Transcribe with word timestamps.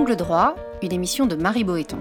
Angle 0.00 0.16
droit, 0.16 0.56
une 0.80 0.94
émission 0.94 1.26
de 1.26 1.36
Marie 1.36 1.62
Boéton. 1.62 1.98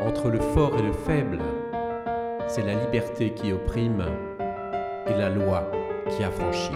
Entre 0.00 0.28
le 0.28 0.38
fort 0.54 0.78
et 0.78 0.82
le 0.82 0.92
faible, 0.92 1.40
c'est 2.46 2.62
la 2.62 2.74
liberté 2.74 3.34
qui 3.34 3.52
opprime 3.52 4.06
et 5.08 5.18
la 5.18 5.28
loi 5.28 5.68
qui 6.16 6.22
affranchit. 6.22 6.70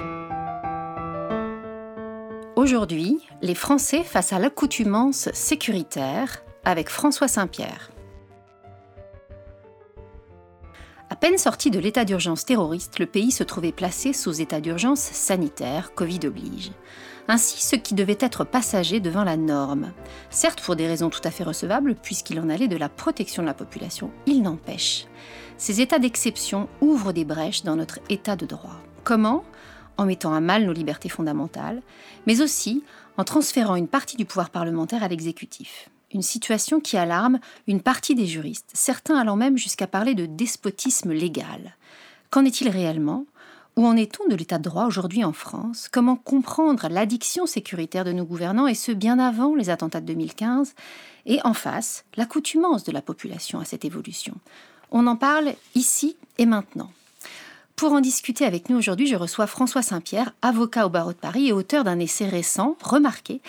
Aujourd'hui, 2.57 3.25
les 3.43 3.55
Français 3.55 4.03
face 4.03 4.33
à 4.33 4.41
l'accoutumance 4.41 5.29
sécuritaire 5.33 6.43
avec 6.65 6.89
François 6.89 7.29
Saint-Pierre. 7.29 7.94
À 11.15 11.17
peine 11.17 11.39
sorti 11.39 11.71
de 11.71 11.79
l'état 11.79 12.05
d'urgence 12.05 12.45
terroriste, 12.45 12.99
le 12.99 13.07
pays 13.07 13.31
se 13.31 13.45
trouvait 13.45 13.71
placé 13.71 14.13
sous 14.13 14.41
état 14.41 14.61
d'urgence 14.61 14.99
sanitaire, 14.99 15.95
Covid 15.95 16.19
oblige. 16.25 16.73
Ainsi, 17.29 17.65
ce 17.65 17.77
qui 17.77 17.95
devait 17.95 18.19
être 18.19 18.43
passager 18.43 18.99
devant 18.99 19.23
la 19.23 19.37
norme. 19.37 19.93
Certes, 20.29 20.61
pour 20.61 20.75
des 20.75 20.89
raisons 20.89 21.11
tout 21.11 21.21
à 21.23 21.31
fait 21.31 21.45
recevables, 21.45 21.95
puisqu'il 21.95 22.41
en 22.41 22.49
allait 22.49 22.67
de 22.67 22.77
la 22.77 22.89
protection 22.89 23.45
de 23.45 23.47
la 23.47 23.55
population, 23.55 24.11
il 24.27 24.43
n'empêche. 24.43 25.07
Ces 25.57 25.81
états 25.81 26.01
d'exception 26.01 26.69
ouvrent 26.81 27.13
des 27.13 27.25
brèches 27.25 27.63
dans 27.63 27.77
notre 27.77 28.01
état 28.09 28.35
de 28.35 28.47
droit. 28.47 28.81
Comment? 29.05 29.45
En 29.97 30.07
mettant 30.07 30.35
à 30.35 30.41
mal 30.41 30.65
nos 30.65 30.73
libertés 30.73 31.09
fondamentales, 31.09 31.81
mais 32.27 32.41
aussi 32.41 32.83
en 33.19 33.23
transférant 33.23 33.77
une 33.77 33.87
partie 33.87 34.17
du 34.17 34.25
pouvoir 34.25 34.51
parlementaire 34.51 35.05
à 35.05 35.09
l'exécutif 35.09 35.91
une 36.15 36.23
situation 36.23 36.81
qui 36.81 36.97
alarme 36.97 37.41
une 37.67 37.83
partie 37.83 38.15
des 38.15 38.27
juristes, 38.27 38.71
certains 38.73 39.19
allant 39.19 39.37
même 39.37 39.59
jusqu'à 39.59 39.87
parler 39.87 40.15
de 40.15 40.27
despotisme 40.27 41.13
légal. 41.13 41.77
Qu'en 42.31 42.45
est-il 42.45 42.69
réellement? 42.69 43.27
Où 43.77 43.85
en 43.87 43.97
est-on 43.97 44.29
de 44.29 44.37
l'état 44.37 44.59
de 44.59 44.63
droit 44.63 44.87
aujourd'hui 44.87 45.25
en 45.25 45.33
France? 45.33 45.89
Comment 45.91 46.15
comprendre 46.15 46.89
l'addiction 46.89 47.45
sécuritaire 47.45 48.05
de 48.05 48.13
nos 48.13 48.25
gouvernants, 48.25 48.69
et 48.69 48.75
ce 48.75 48.93
bien 48.93 49.19
avant 49.19 49.57
les 49.57 49.69
attentats 49.69 50.01
de 50.01 50.07
2015 50.07 50.75
Et 51.27 51.41
en 51.43 51.55
face, 51.55 52.05
l'accoutumance 52.17 52.85
de 52.85 52.93
la 52.93 53.03
population 53.03 53.59
à 53.59 53.65
cette 53.65 53.85
évolution? 53.85 54.35
On 54.93 55.09
en 55.09 55.17
parle 55.17 55.55
ici 55.75 56.17
et 56.39 56.47
maintenant. 56.47 56.91
Pour 57.77 57.93
en 57.93 58.01
discuter 58.01 58.45
avec 58.45 58.71
nous 58.71 58.77
aujourd'hui, 58.77 59.09
je 59.09 59.17
reçois 59.17 59.49
François 59.49 59.83
Saint-Pierre, 59.83 60.33
avocat 60.43 60.87
au 60.87 60.89
barreau 60.89 61.13
de 61.13 61.19
Paris 61.19 61.49
et 61.49 61.53
auteur 61.53 61.83
d'un 61.83 61.99
essai 61.99 62.29
récent, 62.29 62.77
remarqué, 62.81 63.41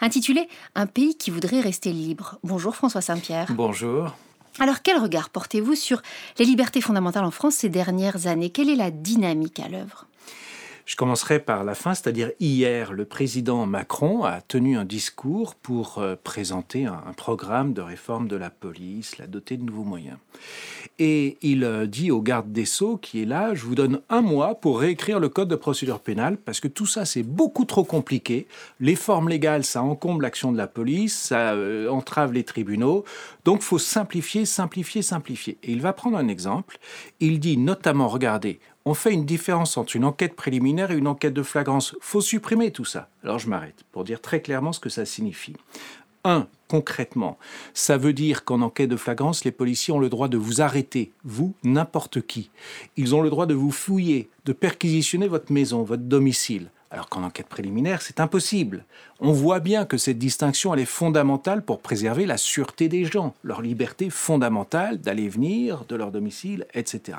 intitulé 0.00 0.48
Un 0.74 0.86
pays 0.86 1.16
qui 1.16 1.30
voudrait 1.30 1.60
rester 1.60 1.92
libre. 1.92 2.38
Bonjour 2.42 2.74
François 2.74 3.02
Saint-Pierre. 3.02 3.48
Bonjour. 3.50 4.16
Alors 4.58 4.80
quel 4.82 4.98
regard 4.98 5.28
portez-vous 5.28 5.74
sur 5.74 6.00
les 6.38 6.46
libertés 6.46 6.80
fondamentales 6.80 7.24
en 7.24 7.30
France 7.30 7.56
ces 7.56 7.68
dernières 7.68 8.26
années? 8.26 8.48
Quelle 8.48 8.70
est 8.70 8.76
la 8.76 8.90
dynamique 8.90 9.60
à 9.60 9.68
l'œuvre? 9.68 10.06
Je 10.86 10.96
commencerai 10.96 11.40
par 11.40 11.64
la 11.64 11.74
fin, 11.74 11.94
c'est-à-dire 11.94 12.32
hier, 12.40 12.92
le 12.92 13.06
président 13.06 13.64
Macron 13.64 14.24
a 14.24 14.42
tenu 14.42 14.76
un 14.76 14.84
discours 14.84 15.54
pour 15.54 15.98
euh, 15.98 16.14
présenter 16.22 16.84
un, 16.84 17.14
programme 17.16 17.72
de 17.72 17.80
réforme 17.80 18.28
de 18.28 18.36
la 18.36 18.50
police, 18.50 19.16
la 19.18 19.26
doter 19.26 19.56
de 19.56 19.62
nouveaux 19.62 19.84
moyens. 19.84 20.18
Et 20.98 21.38
il 21.40 21.64
euh, 21.64 21.86
dit 21.86 22.10
au 22.10 22.20
garde 22.20 22.52
des 22.52 22.66
Sceaux 22.66 22.98
qui 22.98 23.22
est 23.22 23.24
là, 23.24 23.54
je 23.54 23.64
vous 23.64 23.74
donne 23.74 24.00
un 24.10 24.20
mois 24.20 24.56
pour 24.56 24.80
réécrire 24.80 25.20
le 25.20 25.30
code 25.30 25.48
de 25.48 25.56
procédure 25.56 26.00
pénale, 26.00 26.36
parce 26.36 26.60
que 26.60 26.68
tout 26.68 26.86
ça 26.86 27.06
c'est 27.06 27.22
beaucoup 27.22 27.64
trop 27.64 27.84
compliqué. 27.84 28.46
Les 28.78 28.96
formes 28.96 29.30
légales, 29.30 29.64
ça 29.64 29.82
encombre 29.82 30.20
l'action 30.20 30.52
de 30.52 30.58
la 30.58 30.66
police, 30.66 31.16
ça 31.18 31.54
euh, 31.54 31.88
entrave 31.88 32.32
les 32.32 32.44
tribunaux. 32.44 33.04
Donc 33.46 33.62
faut 33.62 33.78
simplifier, 33.78 34.44
simplifier, 34.44 35.00
simplifier. 35.00 35.56
Et 35.62 35.72
il 35.72 35.80
va 35.80 35.94
prendre 35.94 36.18
un 36.18 36.28
exemple. 36.28 36.78
Il 37.20 37.40
dit 37.40 37.56
notamment, 37.56 38.08
regardez, 38.08 38.60
on 38.84 38.94
fait 38.94 39.12
une 39.12 39.24
différence 39.24 39.76
entre 39.76 39.96
une 39.96 40.04
enquête 40.04 40.36
préliminaire 40.36 40.90
et 40.90 40.96
une 40.96 41.06
enquête 41.06 41.34
de 41.34 41.42
flagrance. 41.42 41.96
Faut 42.00 42.20
supprimer 42.20 42.70
tout 42.70 42.84
ça. 42.84 43.08
Alors 43.22 43.38
je 43.38 43.48
m'arrête 43.48 43.84
pour 43.92 44.04
dire 44.04 44.20
très 44.20 44.40
clairement 44.40 44.72
ce 44.72 44.80
que 44.80 44.90
ça 44.90 45.06
signifie. 45.06 45.56
Un, 46.26 46.46
concrètement, 46.68 47.38
ça 47.74 47.98
veut 47.98 48.14
dire 48.14 48.44
qu'en 48.44 48.62
enquête 48.62 48.88
de 48.88 48.96
flagrance, 48.96 49.44
les 49.44 49.52
policiers 49.52 49.92
ont 49.92 49.98
le 49.98 50.08
droit 50.08 50.28
de 50.28 50.38
vous 50.38 50.62
arrêter, 50.62 51.12
vous, 51.22 51.54
n'importe 51.64 52.22
qui. 52.22 52.50
Ils 52.96 53.14
ont 53.14 53.20
le 53.20 53.28
droit 53.28 53.44
de 53.44 53.52
vous 53.52 53.70
fouiller, 53.70 54.30
de 54.46 54.54
perquisitionner 54.54 55.28
votre 55.28 55.52
maison, 55.52 55.82
votre 55.82 56.04
domicile. 56.04 56.70
Alors 56.90 57.08
qu'en 57.08 57.24
enquête 57.24 57.48
préliminaire, 57.48 58.02
c'est 58.02 58.20
impossible. 58.20 58.84
On 59.18 59.32
voit 59.32 59.60
bien 59.60 59.84
que 59.84 59.96
cette 59.96 60.18
distinction, 60.18 60.72
elle 60.74 60.80
est 60.80 60.84
fondamentale 60.84 61.62
pour 61.62 61.80
préserver 61.80 62.26
la 62.26 62.36
sûreté 62.36 62.88
des 62.88 63.04
gens, 63.04 63.34
leur 63.42 63.62
liberté 63.62 64.10
fondamentale 64.10 65.00
d'aller 65.00 65.28
venir 65.28 65.84
de 65.88 65.96
leur 65.96 66.12
domicile, 66.12 66.66
etc. 66.74 67.18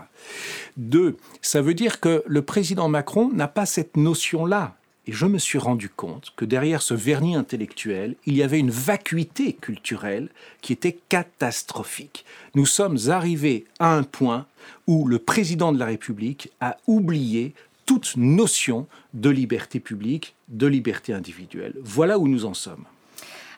Deux, 0.78 1.18
ça 1.42 1.62
veut 1.62 1.74
dire 1.74 2.00
que 2.00 2.24
le 2.26 2.42
président 2.42 2.88
Macron 2.88 3.30
n'a 3.34 3.48
pas 3.48 3.66
cette 3.66 3.98
notion-là. 3.98 4.76
Et 5.08 5.12
je 5.12 5.26
me 5.26 5.38
suis 5.38 5.59
rendu 5.59 5.90
compte 5.90 6.34
que 6.36 6.46
derrière 6.46 6.82
ce 6.82 6.96
vernis 6.96 7.36
intellectuel, 7.36 8.16
il 8.26 8.36
y 8.36 8.42
avait 8.42 8.59
une 8.59 8.72
vacuité 8.72 9.53
culturelle 9.53 10.30
qui 10.62 10.74
était 10.74 10.97
catastrophique. 11.09 12.26
Nous 12.56 12.66
sommes 12.66 12.97
arrivés 13.09 13.66
à 13.80 13.94
un 13.94 14.03
point 14.03 14.47
où 14.88 15.08
le 15.08 15.20
président 15.20 15.72
de 15.72 15.78
la 15.78 15.86
République 15.86 16.52
a 16.59 16.78
oublié 16.88 17.53
toute 17.85 18.18
notion 18.18 18.88
de 19.13 19.29
liberté 19.29 19.79
publique, 19.79 20.35
de 20.47 20.68
liberté 20.68 21.13
individuelle. 21.13 21.75
Voilà 21.84 22.19
où 22.19 22.28
nous 22.28 22.46
en 22.46 22.53
sommes. 22.53 22.85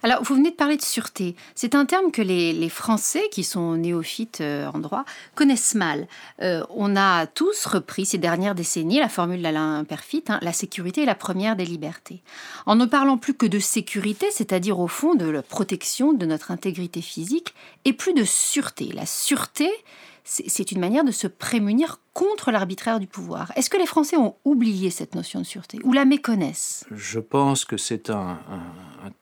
Alors, 0.03 0.23
vous 0.23 0.35
venez 0.35 0.51
de 0.51 0.55
parler 0.55 0.77
de 0.77 0.83
sûreté. 0.83 1.35
C'est 1.55 1.75
un 1.75 1.85
terme 1.85 2.11
que 2.11 2.21
les, 2.21 2.69
Français, 2.69 3.23
qui 3.31 3.43
sont 3.43 3.75
néophytes 3.77 4.41
euh, 4.41 4.69
en 4.73 4.79
droit, 4.79 5.05
connaissent 5.35 5.73
mal. 5.73 6.07
Euh, 6.41 6.63
on 6.69 6.95
a 6.95 7.25
tous 7.25 7.65
repris 7.65 8.05
ces 8.05 8.17
dernières 8.17 8.55
décennies 8.55 8.99
la 8.99 9.09
formule 9.09 9.41
d'Alain 9.41 9.83
Perfit, 9.85 10.23
hein, 10.27 10.39
la 10.41 10.53
sécurité 10.53 11.03
est 11.03 11.05
la 11.05 11.15
première 11.15 11.55
des 11.55 11.65
libertés. 11.65 12.21
En 12.65 12.75
ne 12.75 12.85
parlant 12.85 13.17
plus 13.17 13.33
que 13.33 13.45
de 13.45 13.59
sécurité, 13.59 14.27
c'est-à-dire 14.31 14.79
au 14.79 14.87
fond 14.87 15.15
de 15.15 15.25
la 15.25 15.41
protection 15.41 16.13
de 16.13 16.25
notre 16.25 16.51
intégrité 16.51 17.01
physique, 17.01 17.55
et 17.85 17.93
plus 17.93 18.13
de 18.13 18.23
sûreté. 18.23 18.91
La 18.93 19.05
sûreté, 19.05 19.69
c'est 20.23 20.71
une 20.71 20.79
manière 20.79 21.05
de 21.05 21.11
se 21.11 21.27
prémunir 21.27 21.99
contre 22.17 22.49
l'arbitraire 22.49 22.99
du 22.99 23.05
pouvoir. 23.05 23.51
Est-ce 23.55 23.69
que 23.69 23.77
les 23.77 23.85
Français 23.85 24.17
ont 24.17 24.33
oublié 24.43 24.89
cette 24.89 25.13
notion 25.13 25.39
de 25.39 25.45
sûreté 25.45 25.77
ou 25.83 25.93
la 25.93 26.03
méconnaissent? 26.03 26.83
Je 26.89 27.19
pense 27.19 27.63
que 27.63 27.77
c'est 27.77 28.09
un, 28.09 28.39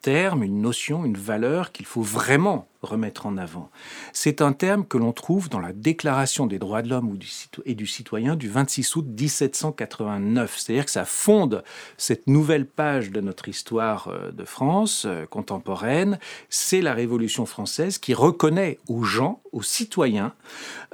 terme, 0.01 0.43
une 0.43 0.61
notion, 0.61 1.05
une 1.05 1.17
valeur 1.17 1.71
qu'il 1.71 1.85
faut 1.85 2.01
vraiment 2.01 2.67
remettre 2.81 3.25
en 3.25 3.37
avant. 3.37 3.69
C'est 4.13 4.41
un 4.41 4.53
terme 4.53 4.85
que 4.85 4.97
l'on 4.97 5.11
trouve 5.11 5.49
dans 5.49 5.59
la 5.59 5.73
Déclaration 5.73 6.45
des 6.45 6.59
droits 6.59 6.81
de 6.81 6.89
l'homme 6.89 7.17
et 7.65 7.75
du 7.75 7.87
citoyen 7.87 8.35
du 8.35 8.47
26 8.47 8.95
août 8.95 9.05
1789. 9.07 10.57
C'est-à-dire 10.57 10.85
que 10.85 10.91
ça 10.91 11.05
fonde 11.05 11.63
cette 11.97 12.27
nouvelle 12.27 12.65
page 12.65 13.11
de 13.11 13.21
notre 13.21 13.49
histoire 13.49 14.07
euh, 14.07 14.31
de 14.31 14.45
France 14.45 15.05
euh, 15.05 15.25
contemporaine. 15.25 16.19
C'est 16.49 16.81
la 16.81 16.93
Révolution 16.93 17.45
française 17.45 17.97
qui 17.97 18.13
reconnaît 18.13 18.79
aux 18.87 19.03
gens, 19.03 19.41
aux 19.51 19.63
citoyens, 19.63 20.33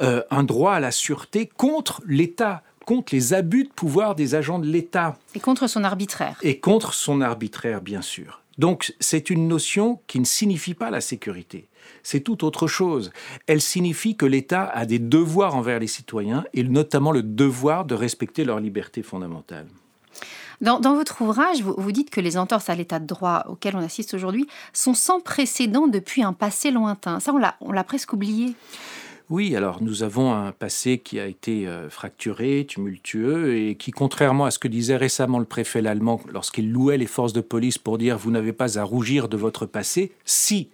euh, 0.01 0.23
un 0.31 0.43
droit 0.43 0.73
à 0.73 0.79
la 0.79 0.91
sûreté 0.91 1.45
contre 1.45 2.01
l'État 2.07 2.63
contre 2.85 3.13
les 3.13 3.33
abus 3.33 3.65
de 3.65 3.69
pouvoir 3.69 4.15
des 4.15 4.35
agents 4.35 4.59
de 4.59 4.65
l'État. 4.65 5.15
Et 5.35 5.39
contre 5.39 5.67
son 5.67 5.83
arbitraire. 5.83 6.37
Et 6.41 6.59
contre 6.59 6.93
son 6.93 7.21
arbitraire, 7.21 7.79
bien 7.79 8.01
sûr. 8.01 8.41
Donc 8.61 8.93
c'est 8.99 9.31
une 9.31 9.47
notion 9.47 10.01
qui 10.05 10.19
ne 10.19 10.23
signifie 10.23 10.75
pas 10.75 10.91
la 10.91 11.01
sécurité. 11.01 11.67
C'est 12.03 12.19
tout 12.19 12.45
autre 12.45 12.67
chose. 12.67 13.11
Elle 13.47 13.59
signifie 13.59 14.15
que 14.15 14.27
l'État 14.27 14.65
a 14.65 14.85
des 14.85 14.99
devoirs 14.99 15.55
envers 15.55 15.79
les 15.79 15.87
citoyens, 15.87 16.43
et 16.53 16.63
notamment 16.63 17.11
le 17.11 17.23
devoir 17.23 17.85
de 17.85 17.95
respecter 17.95 18.45
leurs 18.45 18.59
libertés 18.59 19.01
fondamentales. 19.01 19.65
Dans, 20.61 20.79
votre 20.79 21.23
ouvrage, 21.23 21.63
vous, 21.63 21.73
vous, 21.75 21.91
dites 21.91 22.11
que 22.11 22.21
les 22.21 22.37
entorses 22.37 22.69
à 22.69 22.75
l'état 22.75 22.99
de 22.99 23.07
droit 23.07 23.45
auxquelles 23.49 23.75
on 23.75 23.81
assiste 23.83 24.13
aujourd'hui 24.13 24.45
sont 24.73 24.93
sans 24.93 25.19
précédent 25.19 25.87
depuis 25.87 26.21
un 26.21 26.33
passé 26.33 26.69
lointain. 26.69 27.19
Ça, 27.19 27.33
on 27.61 27.71
l'a 27.71 27.83
presque 27.83 28.13
oublié. 28.13 28.53
Oui, 29.31 29.55
alors 29.55 29.81
nous 29.81 30.03
avons 30.03 30.33
un 30.33 30.51
passé 30.51 30.97
qui 30.97 31.17
a 31.17 31.25
été 31.25 31.65
euh, 31.65 31.89
fracturé, 31.89 32.65
tumultueux, 32.67 33.55
et 33.55 33.75
qui, 33.75 33.91
contrairement 33.91 34.43
à 34.43 34.51
ce 34.51 34.59
que 34.59 34.67
disait 34.67 34.97
récemment 34.97 35.39
le 35.39 35.45
préfet 35.45 35.87
allemand 35.87 36.19
lorsqu'il 36.33 36.69
louait 36.69 36.97
les 36.97 37.07
forces 37.07 37.31
de 37.31 37.39
police 37.39 37.77
pour 37.77 37.97
dire 37.97 38.17
vous 38.17 38.29
n'avez 38.29 38.51
pas 38.51 38.77
à 38.77 38.83
rougir 38.83 39.29
de 39.29 39.37
votre 39.37 39.65
passé, 39.65 40.11
si 40.25 40.67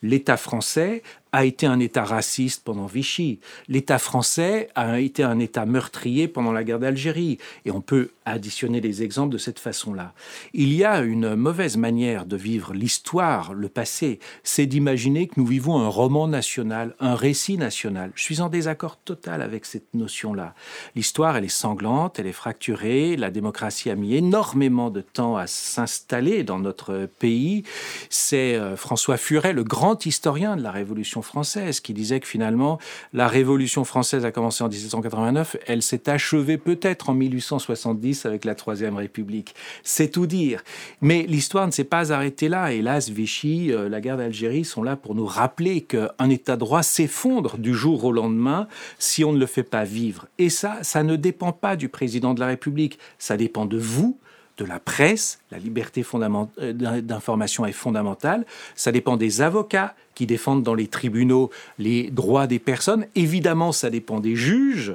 l'État 0.00 0.36
français 0.36 1.02
a 1.32 1.44
été 1.44 1.66
un 1.66 1.80
État 1.80 2.04
raciste 2.04 2.62
pendant 2.64 2.86
Vichy. 2.86 3.40
L'État 3.68 3.98
français 3.98 4.68
a 4.76 5.00
été 5.00 5.24
un 5.24 5.40
État 5.40 5.66
meurtrier 5.66 6.28
pendant 6.28 6.52
la 6.52 6.62
guerre 6.62 6.78
d'Algérie. 6.78 7.38
Et 7.64 7.72
on 7.72 7.80
peut 7.80 8.10
additionner 8.30 8.80
les 8.80 9.02
exemples 9.02 9.32
de 9.32 9.38
cette 9.38 9.58
façon-là. 9.58 10.12
Il 10.52 10.72
y 10.74 10.84
a 10.84 11.00
une 11.00 11.34
mauvaise 11.34 11.76
manière 11.76 12.26
de 12.26 12.36
vivre 12.36 12.74
l'histoire, 12.74 13.54
le 13.54 13.68
passé, 13.68 14.20
c'est 14.42 14.66
d'imaginer 14.66 15.26
que 15.26 15.34
nous 15.38 15.46
vivons 15.46 15.78
un 15.78 15.88
roman 15.88 16.28
national, 16.28 16.94
un 17.00 17.14
récit 17.14 17.56
national. 17.56 18.12
Je 18.14 18.22
suis 18.22 18.40
en 18.40 18.48
désaccord 18.48 18.98
total 18.98 19.42
avec 19.42 19.64
cette 19.64 19.94
notion-là. 19.94 20.54
L'histoire, 20.94 21.36
elle 21.36 21.44
est 21.44 21.48
sanglante, 21.48 22.18
elle 22.18 22.26
est 22.26 22.32
fracturée, 22.32 23.16
la 23.16 23.30
démocratie 23.30 23.90
a 23.90 23.94
mis 23.94 24.14
énormément 24.14 24.90
de 24.90 25.00
temps 25.00 25.36
à 25.36 25.46
s'installer 25.46 26.44
dans 26.44 26.58
notre 26.58 27.08
pays. 27.18 27.62
C'est 28.10 28.54
euh, 28.54 28.76
François 28.76 29.16
Furet, 29.16 29.52
le 29.52 29.64
grand 29.64 29.78
grand 29.78 30.04
historien 30.06 30.56
de 30.56 30.62
la 30.62 30.72
Révolution 30.72 31.22
française, 31.22 31.78
qui 31.78 31.94
disait 31.94 32.18
que 32.18 32.26
finalement, 32.26 32.80
la 33.12 33.28
Révolution 33.28 33.84
française 33.84 34.24
a 34.24 34.32
commencé 34.32 34.64
en 34.64 34.68
1789, 34.68 35.56
elle 35.68 35.82
s'est 35.82 36.10
achevée 36.10 36.58
peut-être 36.58 37.08
en 37.08 37.14
1870 37.14 38.17
avec 38.26 38.44
la 38.44 38.54
Troisième 38.54 38.96
République. 38.96 39.54
C'est 39.82 40.10
tout 40.10 40.26
dire. 40.26 40.62
Mais 41.00 41.24
l'histoire 41.28 41.66
ne 41.66 41.72
s'est 41.72 41.84
pas 41.84 42.12
arrêtée 42.12 42.48
là. 42.48 42.72
Hélas, 42.72 43.08
Vichy, 43.08 43.72
euh, 43.72 43.88
la 43.88 44.00
guerre 44.00 44.16
d'Algérie 44.16 44.64
sont 44.64 44.82
là 44.82 44.96
pour 44.96 45.14
nous 45.14 45.26
rappeler 45.26 45.82
qu'un 45.82 46.30
État 46.30 46.54
de 46.54 46.60
droit 46.60 46.82
s'effondre 46.82 47.58
du 47.58 47.74
jour 47.74 48.04
au 48.04 48.12
lendemain 48.12 48.68
si 48.98 49.24
on 49.24 49.32
ne 49.32 49.38
le 49.38 49.46
fait 49.46 49.62
pas 49.62 49.84
vivre. 49.84 50.26
Et 50.38 50.50
ça, 50.50 50.78
ça 50.82 51.02
ne 51.02 51.16
dépend 51.16 51.52
pas 51.52 51.76
du 51.76 51.88
président 51.88 52.34
de 52.34 52.40
la 52.40 52.46
République, 52.46 52.98
ça 53.18 53.36
dépend 53.36 53.66
de 53.66 53.78
vous, 53.78 54.18
de 54.58 54.64
la 54.64 54.80
presse, 54.80 55.40
la 55.50 55.58
liberté 55.58 56.04
euh, 56.14 57.00
d'information 57.00 57.64
est 57.64 57.72
fondamentale, 57.72 58.44
ça 58.74 58.92
dépend 58.92 59.16
des 59.16 59.40
avocats 59.40 59.94
qui 60.14 60.26
défendent 60.26 60.64
dans 60.64 60.74
les 60.74 60.88
tribunaux 60.88 61.50
les 61.78 62.10
droits 62.10 62.46
des 62.46 62.58
personnes, 62.58 63.06
évidemment 63.14 63.72
ça 63.72 63.88
dépend 63.88 64.20
des 64.20 64.36
juges, 64.36 64.94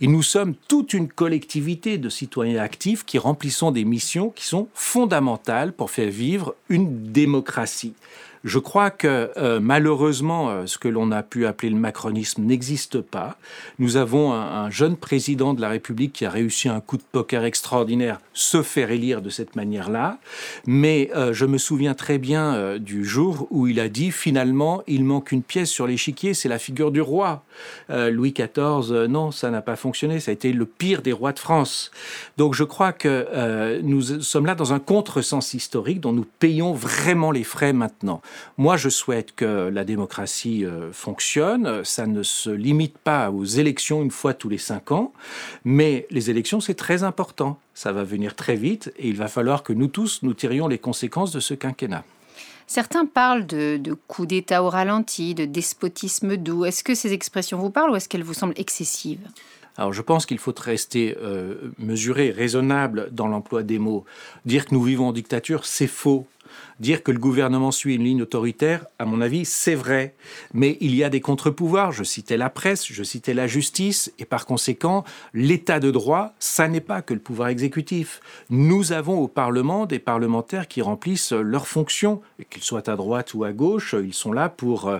et 0.00 0.06
nous 0.06 0.22
sommes 0.22 0.54
toute 0.68 0.92
une 0.92 1.08
collectivité 1.08 1.96
de 1.96 2.08
citoyens 2.08 2.62
actifs 2.62 3.04
qui 3.04 3.18
remplissons 3.18 3.70
des 3.70 3.84
missions 3.84 4.30
qui 4.30 4.44
sont 4.44 4.68
fondamentales 4.74 5.72
pour 5.72 5.90
faire 5.90 6.10
vivre 6.10 6.54
une 6.68 7.12
démocratie. 7.12 7.94
Je 8.46 8.60
crois 8.60 8.90
que 8.90 9.32
euh, 9.36 9.58
malheureusement, 9.60 10.50
euh, 10.50 10.66
ce 10.66 10.78
que 10.78 10.86
l'on 10.86 11.10
a 11.10 11.24
pu 11.24 11.46
appeler 11.46 11.68
le 11.68 11.76
macronisme 11.76 12.44
n'existe 12.44 13.00
pas. 13.00 13.38
Nous 13.80 13.96
avons 13.96 14.32
un, 14.32 14.70
jeune 14.70 14.96
président 14.96 15.52
de 15.52 15.60
la 15.60 15.68
République 15.68 16.12
qui 16.12 16.24
a 16.24 16.30
réussi 16.30 16.68
un 16.68 16.80
coup 16.80 16.96
de 16.96 17.02
poker 17.10 17.44
extraordinaire, 17.44 18.20
se 18.34 18.62
faire 18.62 18.92
élire 18.92 19.20
de 19.20 19.30
cette 19.30 19.56
manière-là. 19.56 20.18
Mais 20.64 21.10
euh, 21.16 21.32
je 21.32 21.44
me 21.44 21.58
souviens 21.58 21.94
très 21.94 22.18
bien 22.18 22.78
du 22.78 23.04
jour 23.04 23.48
où 23.50 23.66
il 23.66 23.80
a 23.80 23.88
dit 23.88 24.12
finalement, 24.12 24.80
il 24.86 25.02
manque 25.02 25.32
une 25.32 25.42
pièce 25.42 25.70
sur 25.70 25.88
l'échiquier, 25.88 26.32
c'est 26.32 26.48
la 26.48 26.60
figure 26.60 26.92
du 26.92 27.00
roi. 27.00 27.42
Louis 27.88 28.32
XIV, 28.32 29.06
non, 29.08 29.32
ça 29.32 29.50
n'a 29.50 29.62
pas 29.62 29.76
fonctionné. 29.76 30.20
Ça 30.20 30.30
a 30.30 30.34
été 30.34 30.52
le 30.52 30.66
pire 30.66 31.02
des 31.02 31.12
rois 31.12 31.32
de 31.32 31.38
France. 31.38 31.90
Donc 32.36 32.54
je 32.54 32.64
crois 32.64 32.92
que 32.92 33.80
nous 33.82 34.02
sommes 34.02 34.46
là 34.46 34.54
dans 34.54 34.72
un 34.72 34.78
contresens 34.78 35.54
historique 35.54 36.00
dont 36.00 36.12
nous 36.12 36.26
payons 36.38 36.72
vraiment 36.74 37.30
les 37.30 37.44
frais 37.44 37.72
maintenant. 37.72 38.20
Moi, 38.58 38.76
je 38.76 38.88
souhaite 38.88 39.34
que 39.34 39.68
la 39.68 39.84
démocratie 39.84 40.64
euh, 40.64 40.92
fonctionne. 40.92 41.84
Ça 41.84 42.06
ne 42.06 42.22
se 42.22 42.50
limite 42.50 42.98
pas 42.98 43.30
aux 43.30 43.44
élections 43.44 44.02
une 44.02 44.10
fois 44.10 44.34
tous 44.34 44.48
les 44.48 44.58
cinq 44.58 44.92
ans, 44.92 45.12
mais 45.64 46.06
les 46.10 46.30
élections, 46.30 46.60
c'est 46.60 46.74
très 46.74 47.02
important. 47.02 47.58
Ça 47.74 47.92
va 47.92 48.04
venir 48.04 48.34
très 48.34 48.56
vite 48.56 48.92
et 48.98 49.08
il 49.08 49.16
va 49.16 49.28
falloir 49.28 49.62
que 49.62 49.72
nous 49.72 49.88
tous, 49.88 50.20
nous 50.22 50.34
tirions 50.34 50.68
les 50.68 50.78
conséquences 50.78 51.32
de 51.32 51.40
ce 51.40 51.54
quinquennat. 51.54 52.04
Certains 52.66 53.06
parlent 53.06 53.46
de, 53.46 53.76
de 53.76 53.92
coup 53.92 54.26
d'État 54.26 54.62
au 54.62 54.68
ralenti, 54.68 55.34
de 55.34 55.44
despotisme 55.44 56.36
doux. 56.36 56.64
Est-ce 56.64 56.82
que 56.82 56.94
ces 56.94 57.12
expressions 57.12 57.58
vous 57.58 57.70
parlent 57.70 57.90
ou 57.92 57.96
est-ce 57.96 58.08
qu'elles 58.08 58.24
vous 58.24 58.34
semblent 58.34 58.54
excessives? 58.56 59.20
Alors 59.76 59.92
je 59.92 60.02
pense 60.02 60.26
qu'il 60.26 60.38
faut 60.38 60.54
rester 60.58 61.16
euh, 61.22 61.54
mesuré, 61.78 62.30
raisonnable 62.30 63.08
dans 63.12 63.28
l'emploi 63.28 63.62
des 63.62 63.78
mots. 63.78 64.04
Dire 64.46 64.66
que 64.66 64.74
nous 64.74 64.82
vivons 64.82 65.08
en 65.08 65.12
dictature, 65.12 65.66
c'est 65.66 65.86
faux. 65.86 66.26
Dire 66.78 67.02
que 67.02 67.10
le 67.10 67.18
gouvernement 67.18 67.70
suit 67.70 67.94
une 67.94 68.04
ligne 68.04 68.20
autoritaire, 68.20 68.84
à 68.98 69.06
mon 69.06 69.22
avis, 69.22 69.46
c'est 69.46 69.74
vrai. 69.74 70.14
Mais 70.52 70.76
il 70.80 70.94
y 70.94 71.02
a 71.04 71.08
des 71.08 71.20
contre-pouvoirs. 71.20 71.92
Je 71.92 72.04
citais 72.04 72.36
la 72.36 72.50
presse, 72.50 72.86
je 72.86 73.02
citais 73.02 73.32
la 73.32 73.46
justice, 73.46 74.12
et 74.18 74.26
par 74.26 74.44
conséquent, 74.44 75.02
l'état 75.32 75.80
de 75.80 75.90
droit, 75.90 76.34
ça 76.38 76.68
n'est 76.68 76.82
pas 76.82 77.00
que 77.00 77.14
le 77.14 77.20
pouvoir 77.20 77.48
exécutif. 77.48 78.20
Nous 78.50 78.92
avons 78.92 79.18
au 79.18 79.28
Parlement 79.28 79.86
des 79.86 79.98
parlementaires 79.98 80.68
qui 80.68 80.82
remplissent 80.82 81.32
leurs 81.32 81.66
fonctions, 81.66 82.20
qu'ils 82.50 82.62
soient 82.62 82.90
à 82.90 82.96
droite 82.96 83.32
ou 83.32 83.44
à 83.44 83.52
gauche, 83.52 83.94
ils 84.02 84.14
sont 84.14 84.32
là 84.32 84.50
pour, 84.50 84.88
euh, 84.88 84.98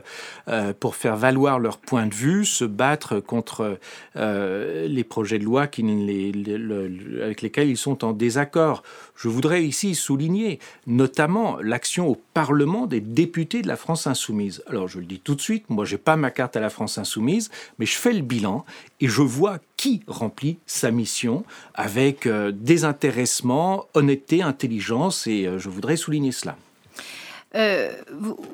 euh, 0.49 0.73
pour 0.79 0.97
faire 0.97 1.17
valoir 1.17 1.59
leur 1.59 1.77
point 1.77 2.07
de 2.07 2.15
vue, 2.15 2.47
se 2.47 2.65
battre 2.65 3.21
contre 3.21 3.79
euh, 4.17 4.87
les 4.89 5.05
projets 5.05 5.39
de 5.39 5.45
loi 5.45 5.63
avec 5.63 7.43
lesquels 7.43 7.69
ils 7.69 7.77
sont 7.77 8.05
en 8.05 8.13
désaccord. 8.13 8.83
Je 9.15 9.29
voudrais 9.29 9.65
ici 9.65 9.95
souligner 9.95 10.59
notamment 10.87 11.59
l'action 11.67 12.09
au 12.09 12.17
Parlement 12.35 12.87
des 12.87 13.01
députés 13.01 13.63
de 13.63 13.69
la 13.69 13.77
France 13.77 14.07
insoumise. 14.07 14.63
Alors 14.69 14.89
je 14.89 14.99
le 14.99 15.05
dis 15.05 15.21
tout 15.21 15.35
de 15.35 15.41
suite, 15.41 15.69
moi 15.69 15.85
j'ai 15.85 15.99
pas 15.99 16.17
ma 16.17 16.31
carte 16.31 16.57
à 16.57 16.61
la 16.61 16.71
France 16.71 16.99
insoumise, 16.99 17.51
mais 17.79 17.87
je 17.87 17.97
fais 17.97 18.13
le 18.13 18.23
bilan 18.23 18.65
et 19.01 19.09
je 19.09 19.23
vois 19.23 19.59
qui 19.77 20.03
remplit 20.07 20.59
sa 20.67 20.91
mission 20.91 21.45
avec 21.75 22.27
euh, 22.27 22.53
désintéressement, 22.53 23.87
honnêteté, 23.95 24.43
intelligence 24.43 25.27
et 25.27 25.47
euh, 25.47 25.59
je 25.59 25.69
voudrais 25.69 25.97
souligner 25.97 26.33
cela. 26.33 26.57
Euh, 27.55 27.91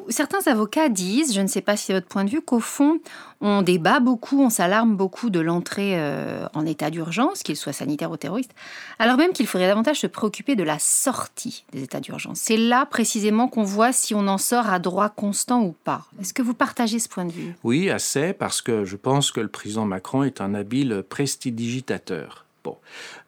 certains 0.09 0.47
avocats 0.47 0.89
disent, 0.89 1.35
je 1.35 1.41
ne 1.41 1.47
sais 1.47 1.61
pas 1.61 1.77
si 1.77 1.87
c'est 1.87 1.93
votre 1.93 2.07
point 2.07 2.25
de 2.25 2.31
vue, 2.31 2.43
qu'au 2.43 2.61
fond, 2.61 3.01
on 3.41 3.63
débat 3.63 4.01
beaucoup, 4.01 4.41
on 4.41 4.51
s'alarme 4.51 4.97
beaucoup 4.97 5.31
de 5.31 5.41
l'entrée 5.41 5.95
euh, 5.95 6.47
en 6.55 6.67
état 6.67 6.91
d'urgence, 6.91 7.43
qu'il 7.43 7.57
soit 7.57 7.73
sanitaire 7.73 8.11
ou 8.11 8.17
terroriste, 8.17 8.53
alors 8.99 9.17
même 9.17 9.33
qu'il 9.33 9.47
faudrait 9.47 9.69
davantage 9.69 10.01
se 10.01 10.07
préoccuper 10.07 10.55
de 10.55 10.63
la 10.63 10.79
sortie 10.79 11.65
des 11.73 11.83
états 11.83 12.01
d'urgence. 12.01 12.39
C'est 12.39 12.57
là 12.57 12.87
précisément 12.87 13.49
qu'on 13.49 13.65
voit 13.65 13.93
si 13.93 14.15
on 14.15 14.29
en 14.29 14.39
sort 14.39 14.69
à 14.69 14.79
droit 14.79 15.09
constant 15.09 15.63
ou 15.63 15.75
pas. 15.85 16.05
Est-ce 16.21 16.35
que 16.35 16.43
vous 16.43 16.55
partagez 16.55 16.99
ce 16.99 17.09
point 17.09 17.25
de 17.25 17.33
vue? 17.33 17.55
Oui, 17.65 17.91
assez, 17.91 18.33
parce 18.33 18.63
que 18.63 18.85
je 18.85 18.97
pense 18.97 19.33
que 19.33 19.41
le 19.41 19.49
président 19.49 19.87
Macron 19.87 20.23
est 20.23 20.41
un 20.41 20.55
habile 20.55 21.03
prestidigitateur. 21.09 22.45
Bon. 22.65 22.77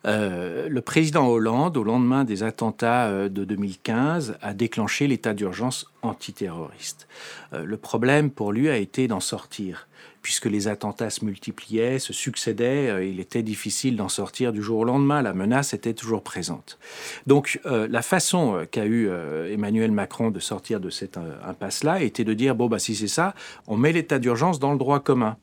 Euh, 0.06 0.69
le 0.69 0.81
président 0.81 1.26
Hollande, 1.26 1.76
au 1.76 1.82
lendemain 1.82 2.25
des 2.25 2.44
attentats 2.44 3.06
euh, 3.06 3.28
de 3.28 3.44
2015, 3.44 4.38
a 4.40 4.54
déclenché 4.54 5.08
l'état 5.08 5.34
d'urgence 5.34 5.90
antiterroriste. 6.02 7.08
Euh, 7.52 7.64
le 7.64 7.76
problème 7.76 8.31
pour 8.31 8.52
lui 8.52 8.69
a 8.69 8.76
été 8.76 9.08
d'en 9.08 9.20
sortir. 9.20 9.88
Puisque 10.22 10.46
les 10.46 10.69
attentats 10.69 11.10
se 11.10 11.22
multipliaient, 11.22 11.98
se 11.98 12.14
succédaient, 12.14 13.10
il 13.10 13.20
était 13.20 13.42
difficile 13.42 13.96
d'en 13.96 14.08
sortir 14.08 14.54
du 14.54 14.62
jour 14.62 14.78
au 14.78 14.84
lendemain. 14.84 15.20
La 15.20 15.34
menace 15.34 15.75
était 15.75 15.92
toujours 15.92 16.22
présente. 16.22 16.78
Donc, 17.26 17.60
la 17.66 18.00
façon 18.00 18.66
qu'a 18.70 18.86
eu 18.86 19.10
Emmanuel 19.50 19.92
Macron 19.92 20.31
de 20.31 20.40
sortir 20.40 20.81
de 20.81 20.88
cette 20.88 21.19
impasse-là 21.46 22.00
était 22.00 22.25
de 22.25 22.32
dire 22.32 22.54
bon, 22.54 22.69
bah, 22.69 22.78
si 22.78 22.94
c'est 22.94 23.06
ça, 23.06 23.34
on 23.66 23.76
met 23.76 23.92
l'état 23.92 24.19
d'urgence 24.19 24.58
dans 24.58 24.72
le 24.72 24.78
droit 24.78 25.00
commun. 25.00 25.36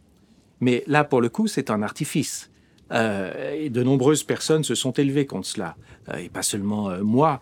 Mais 0.61 0.83
là, 0.87 1.03
pour 1.03 1.21
le 1.21 1.29
coup, 1.29 1.45
c'est 1.45 1.69
un 1.69 1.83
artifice. 1.83 2.50
Euh, 2.91 3.69
de 3.69 3.83
nombreuses 3.83 4.23
personnes 4.23 4.63
se 4.63 4.75
sont 4.75 4.91
élevées 4.91 5.25
contre 5.25 5.47
cela. 5.47 5.75
Euh, 6.09 6.17
et 6.17 6.29
pas 6.29 6.43
seulement 6.43 6.89
euh, 6.89 7.01
moi, 7.01 7.39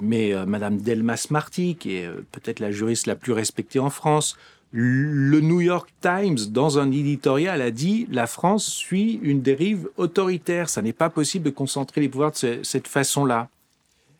mais 0.00 0.34
Madame 0.46 0.78
Delmas 0.78 1.28
Marty, 1.30 1.76
qui 1.76 1.96
est 1.96 2.08
peut-être 2.32 2.60
la 2.60 2.70
juriste 2.70 3.06
la 3.06 3.16
plus 3.16 3.32
respectée 3.32 3.78
en 3.78 3.90
France. 3.90 4.36
Le 4.72 5.40
New 5.40 5.60
York 5.60 5.90
Times, 6.00 6.38
dans 6.50 6.78
un 6.78 6.92
éditorial, 6.92 7.60
a 7.60 7.70
dit 7.70 8.06
la 8.10 8.26
France 8.26 8.66
suit 8.66 9.18
une 9.22 9.42
dérive 9.42 9.88
autoritaire. 9.96 10.68
Ça 10.68 10.80
n'est 10.80 10.92
pas 10.92 11.10
possible 11.10 11.44
de 11.44 11.50
concentrer 11.50 12.00
les 12.00 12.08
pouvoirs 12.08 12.32
de 12.42 12.60
cette 12.62 12.86
façon-là. 12.86 13.48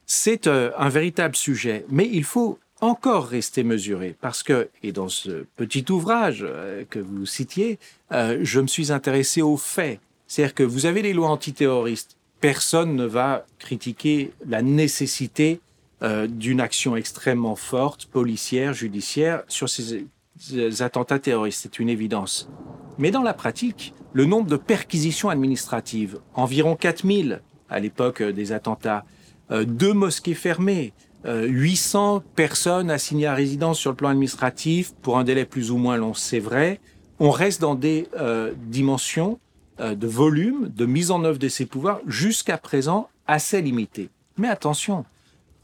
C'est 0.06 0.48
un 0.48 0.88
véritable 0.88 1.36
sujet, 1.36 1.84
mais 1.88 2.08
il 2.10 2.24
faut 2.24 2.58
encore 2.80 3.26
rester 3.26 3.62
mesuré 3.62 4.16
parce 4.20 4.42
que, 4.42 4.68
et 4.82 4.90
dans 4.90 5.08
ce 5.08 5.44
petit 5.56 5.84
ouvrage 5.88 6.44
que 6.88 6.98
vous 6.98 7.26
citiez, 7.26 7.78
je 8.10 8.60
me 8.60 8.66
suis 8.66 8.90
intéressé 8.90 9.42
aux 9.42 9.56
faits. 9.56 10.00
C'est-à-dire 10.30 10.54
que 10.54 10.62
vous 10.62 10.86
avez 10.86 11.02
les 11.02 11.12
lois 11.12 11.28
antiterroristes. 11.28 12.16
Personne 12.40 12.94
ne 12.94 13.04
va 13.04 13.46
critiquer 13.58 14.30
la 14.46 14.62
nécessité 14.62 15.60
euh, 16.04 16.28
d'une 16.28 16.60
action 16.60 16.94
extrêmement 16.94 17.56
forte, 17.56 18.06
policière, 18.06 18.72
judiciaire, 18.72 19.42
sur 19.48 19.68
ces, 19.68 20.06
attentats 20.82 21.18
terroristes. 21.18 21.62
C'est 21.64 21.80
une 21.80 21.88
évidence. 21.88 22.48
Mais 22.96 23.10
dans 23.10 23.24
la 23.24 23.34
pratique, 23.34 23.92
le 24.12 24.24
nombre 24.24 24.48
de 24.48 24.56
perquisitions 24.56 25.30
administratives, 25.30 26.20
environ 26.34 26.76
4000 26.76 27.42
à 27.68 27.80
l'époque 27.80 28.22
des 28.22 28.52
attentats, 28.52 29.04
euh, 29.50 29.64
deux 29.64 29.94
mosquées 29.94 30.34
fermées, 30.34 30.92
800 31.24 32.16
euh, 32.16 32.20
personnes 32.36 32.88
assignées 32.88 33.26
à 33.26 33.34
résidence 33.34 33.80
sur 33.80 33.90
le 33.90 33.96
plan 33.96 34.10
administratif 34.10 34.92
pour 35.02 35.18
un 35.18 35.24
délai 35.24 35.44
plus 35.44 35.72
ou 35.72 35.76
moins 35.76 35.96
long, 35.96 36.14
c'est 36.14 36.38
vrai. 36.38 36.78
On 37.18 37.32
reste 37.32 37.60
dans 37.60 37.74
des 37.74 38.06
dimensions 38.68 39.32
euh, 39.32 39.49
de 39.80 40.06
volume, 40.06 40.70
de 40.74 40.86
mise 40.86 41.10
en 41.10 41.24
œuvre 41.24 41.38
de 41.38 41.48
ses 41.48 41.66
pouvoirs, 41.66 42.00
jusqu'à 42.06 42.58
présent 42.58 43.08
assez 43.26 43.62
limité. 43.62 44.10
Mais 44.36 44.48
attention, 44.48 45.04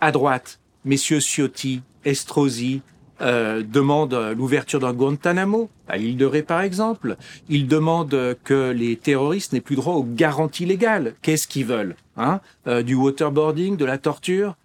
à 0.01 0.13
droite, 0.13 0.61
messieurs 0.85 1.21
Ciotti, 1.21 1.83
Estrosi, 2.05 2.83
euh, 3.23 3.63
demandent 3.63 4.35
l'ouverture 4.37 4.79
d'un 4.79 4.93
Guantanamo, 4.93 5.71
à 5.89 5.97
l'île 5.97 6.19
de 6.19 6.27
Ré 6.27 6.43
par 6.43 6.61
exemple. 6.61 7.17
Ils 7.49 7.67
demandent 7.67 8.37
que 8.45 8.71
les 8.71 8.97
terroristes 8.97 9.53
n'aient 9.53 9.61
plus 9.63 9.77
droit 9.77 9.95
aux 9.95 10.05
garanties 10.05 10.67
légales. 10.67 11.15
Qu'est-ce 11.23 11.49
qu'ils 11.49 11.65
veulent 11.65 11.97
hein 12.19 12.41
euh, 12.67 12.83
Du 12.83 12.95
waterboarding, 12.95 13.77
de 13.77 13.85
la 13.87 13.97
torture? 13.97 14.57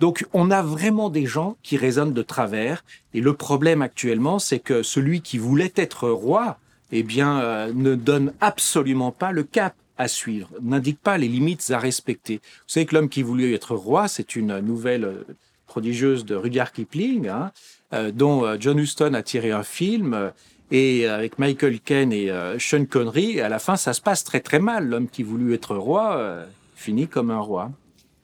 Donc 0.00 0.26
on 0.32 0.50
a 0.50 0.62
vraiment 0.62 1.08
des 1.08 1.26
gens 1.26 1.56
qui 1.62 1.76
raisonnent 1.76 2.12
de 2.12 2.22
travers. 2.22 2.84
Et 3.14 3.20
le 3.20 3.34
problème 3.34 3.80
actuellement, 3.80 4.40
c'est 4.40 4.58
que 4.58 4.82
celui 4.82 5.20
qui 5.20 5.38
voulait 5.38 5.72
être 5.76 6.08
roi, 6.08 6.58
eh 6.92 7.02
bien, 7.02 7.40
euh, 7.40 7.72
ne 7.74 7.94
donne 7.94 8.32
absolument 8.40 9.12
pas 9.12 9.32
le 9.32 9.42
cap 9.42 9.74
à 9.98 10.08
suivre, 10.08 10.48
n'indique 10.62 10.98
pas 11.00 11.18
les 11.18 11.28
limites 11.28 11.70
à 11.70 11.78
respecter. 11.78 12.36
Vous 12.36 12.68
savez 12.68 12.86
que 12.86 12.94
l'homme 12.94 13.08
qui 13.08 13.22
voulut 13.22 13.54
être 13.54 13.74
roi, 13.74 14.08
c'est 14.08 14.34
une 14.34 14.58
nouvelle 14.60 15.04
euh, 15.04 15.26
prodigieuse 15.66 16.24
de 16.24 16.34
Rudyard 16.34 16.72
Kipling, 16.72 17.28
hein, 17.28 17.52
euh, 17.92 18.10
dont 18.10 18.44
John 18.58 18.78
Huston 18.78 19.14
a 19.14 19.22
tiré 19.22 19.52
un 19.52 19.62
film, 19.62 20.32
et 20.70 21.06
avec 21.06 21.38
Michael 21.38 21.80
Caine 21.80 22.12
et 22.12 22.30
Sean 22.60 22.84
Connery, 22.84 23.40
à 23.40 23.48
la 23.48 23.58
fin, 23.58 23.74
ça 23.74 23.92
se 23.92 24.00
passe 24.00 24.22
très 24.22 24.38
très 24.38 24.60
mal. 24.60 24.86
L'homme 24.86 25.08
qui 25.08 25.24
voulut 25.24 25.52
être 25.52 25.74
roi 25.74 26.44
finit 26.76 27.08
comme 27.08 27.32
un 27.32 27.40
roi. 27.40 27.72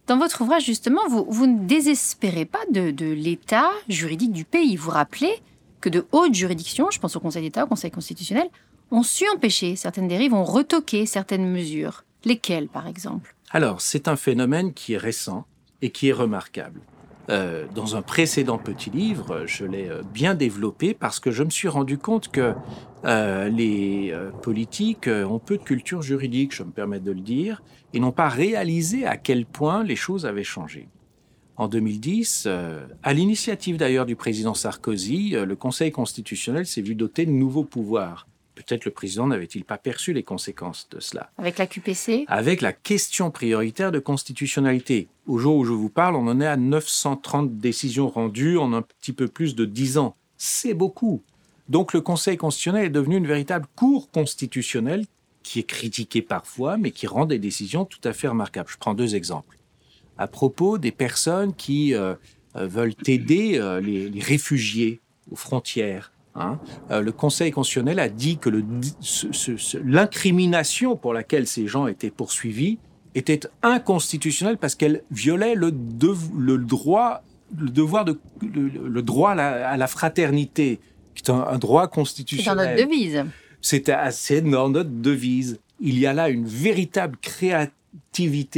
Dans 0.06 0.16
votre 0.16 0.42
ouvrage, 0.42 0.64
justement, 0.64 1.00
vous, 1.08 1.26
vous 1.28 1.48
ne 1.48 1.66
désespérez 1.66 2.44
pas 2.44 2.60
de, 2.70 2.92
de 2.92 3.06
l'état 3.06 3.72
juridique 3.88 4.30
du 4.30 4.44
pays. 4.44 4.76
Vous 4.76 4.92
rappelez 4.92 5.42
que 5.86 5.90
de 5.90 6.04
hautes 6.10 6.34
juridictions, 6.34 6.90
je 6.90 6.98
pense 6.98 7.14
au 7.14 7.20
Conseil 7.20 7.42
d'État, 7.42 7.62
au 7.62 7.68
Conseil 7.68 7.92
constitutionnel, 7.92 8.48
ont 8.90 9.04
su 9.04 9.24
empêcher 9.32 9.76
certaines 9.76 10.08
dérives, 10.08 10.34
ont 10.34 10.42
retoqué 10.42 11.06
certaines 11.06 11.48
mesures. 11.48 12.02
Lesquelles, 12.24 12.66
par 12.66 12.88
exemple? 12.88 13.36
Alors, 13.52 13.80
c'est 13.80 14.08
un 14.08 14.16
phénomène 14.16 14.74
qui 14.74 14.94
est 14.94 14.98
récent 14.98 15.46
et 15.82 15.90
qui 15.90 16.08
est 16.08 16.12
remarquable. 16.12 16.80
Euh, 17.30 17.66
dans 17.72 17.94
un 17.94 18.02
précédent 18.02 18.58
petit 18.58 18.90
livre, 18.90 19.44
je 19.46 19.64
l'ai 19.64 19.88
euh, 19.88 20.02
bien 20.12 20.34
développé 20.34 20.92
parce 20.92 21.20
que 21.20 21.30
je 21.30 21.44
me 21.44 21.50
suis 21.50 21.68
rendu 21.68 21.98
compte 21.98 22.32
que 22.32 22.54
euh, 23.04 23.48
les 23.48 24.12
politiques 24.42 25.08
ont 25.08 25.38
peu 25.38 25.56
de 25.56 25.62
culture 25.62 26.02
juridique, 26.02 26.52
je 26.52 26.64
me 26.64 26.72
permets 26.72 26.98
de 26.98 27.12
le 27.12 27.20
dire, 27.20 27.62
et 27.94 28.00
n'ont 28.00 28.10
pas 28.10 28.28
réalisé 28.28 29.06
à 29.06 29.16
quel 29.16 29.46
point 29.46 29.84
les 29.84 29.94
choses 29.94 30.26
avaient 30.26 30.42
changé. 30.42 30.88
En 31.56 31.68
2010, 31.68 32.48
à 33.02 33.12
l'initiative 33.12 33.76
d'ailleurs 33.76 34.06
du 34.06 34.16
président 34.16 34.54
Sarkozy, 34.54 35.30
le 35.30 35.56
Conseil 35.56 35.90
constitutionnel 35.90 36.66
s'est 36.66 36.82
vu 36.82 36.94
doté 36.94 37.24
de 37.26 37.30
nouveaux 37.30 37.64
pouvoirs 37.64 38.26
Peut-être 38.56 38.86
le 38.86 38.90
président 38.90 39.26
n'avait-il 39.26 39.64
pas 39.64 39.76
perçu 39.76 40.14
les 40.14 40.22
conséquences 40.22 40.88
de 40.90 40.98
cela. 40.98 41.30
Avec 41.36 41.58
la 41.58 41.66
QPC 41.66 42.24
Avec 42.26 42.62
la 42.62 42.72
question 42.72 43.30
prioritaire 43.30 43.92
de 43.92 43.98
constitutionnalité. 43.98 45.08
Au 45.26 45.36
jour 45.36 45.56
où 45.56 45.64
je 45.64 45.72
vous 45.72 45.90
parle, 45.90 46.16
on 46.16 46.26
en 46.26 46.40
est 46.40 46.46
à 46.46 46.56
930 46.56 47.58
décisions 47.58 48.08
rendues 48.08 48.56
en 48.56 48.72
un 48.72 48.80
petit 48.80 49.12
peu 49.12 49.28
plus 49.28 49.54
de 49.54 49.66
10 49.66 49.98
ans. 49.98 50.16
C'est 50.38 50.72
beaucoup. 50.72 51.22
Donc 51.68 51.92
le 51.92 52.00
Conseil 52.00 52.38
constitutionnel 52.38 52.86
est 52.86 52.90
devenu 52.90 53.16
une 53.16 53.26
véritable 53.26 53.66
cour 53.76 54.10
constitutionnelle 54.10 55.04
qui 55.42 55.60
est 55.60 55.64
critiquée 55.64 56.22
parfois, 56.22 56.78
mais 56.78 56.92
qui 56.92 57.06
rend 57.06 57.26
des 57.26 57.38
décisions 57.38 57.84
tout 57.84 58.00
à 58.04 58.14
fait 58.14 58.28
remarquables. 58.28 58.70
Je 58.70 58.78
prends 58.78 58.94
deux 58.94 59.16
exemples. 59.16 59.58
À 60.18 60.26
propos 60.26 60.78
des 60.78 60.92
personnes 60.92 61.54
qui 61.54 61.94
euh, 61.94 62.14
euh, 62.56 62.66
veulent 62.66 62.94
aider 63.06 63.58
euh, 63.58 63.80
les 63.80 64.20
réfugiés 64.20 65.00
aux 65.30 65.36
frontières, 65.36 66.12
Hein. 66.38 66.58
Euh, 66.90 67.00
le 67.00 67.12
Conseil 67.12 67.50
constitutionnel 67.50 67.98
a 67.98 68.08
dit 68.08 68.36
que 68.36 68.50
l'incrimination 69.84 70.96
pour 70.96 71.14
laquelle 71.14 71.46
ces 71.46 71.66
gens 71.66 71.86
étaient 71.86 72.10
poursuivis 72.10 72.78
était 73.14 73.40
inconstitutionnelle 73.62 74.58
parce 74.58 74.74
qu'elle 74.74 75.02
violait 75.10 75.54
le, 75.54 75.70
droit, 75.70 77.22
le 77.58 77.70
devoir 77.70 78.04
de, 78.04 78.18
le, 78.42 79.02
droit 79.02 79.30
à 79.30 79.76
la, 79.76 79.86
fraternité, 79.86 80.80
qui 81.14 81.22
est 81.22 81.30
un, 81.30 81.56
droit 81.56 81.88
constitutionnel. 81.88 82.44
C'est 82.44 82.64
dans 82.64 82.70
notre 82.70 82.90
devise. 82.90 83.24
C'est 84.10 84.40
dans 84.42 84.68
notre 84.68 84.90
devise. 84.90 85.58
Il 85.80 85.98
y 85.98 86.06
a 86.06 86.12
là 86.12 86.28
une 86.28 86.46
véritable 86.46 87.16
créativité 87.16 87.72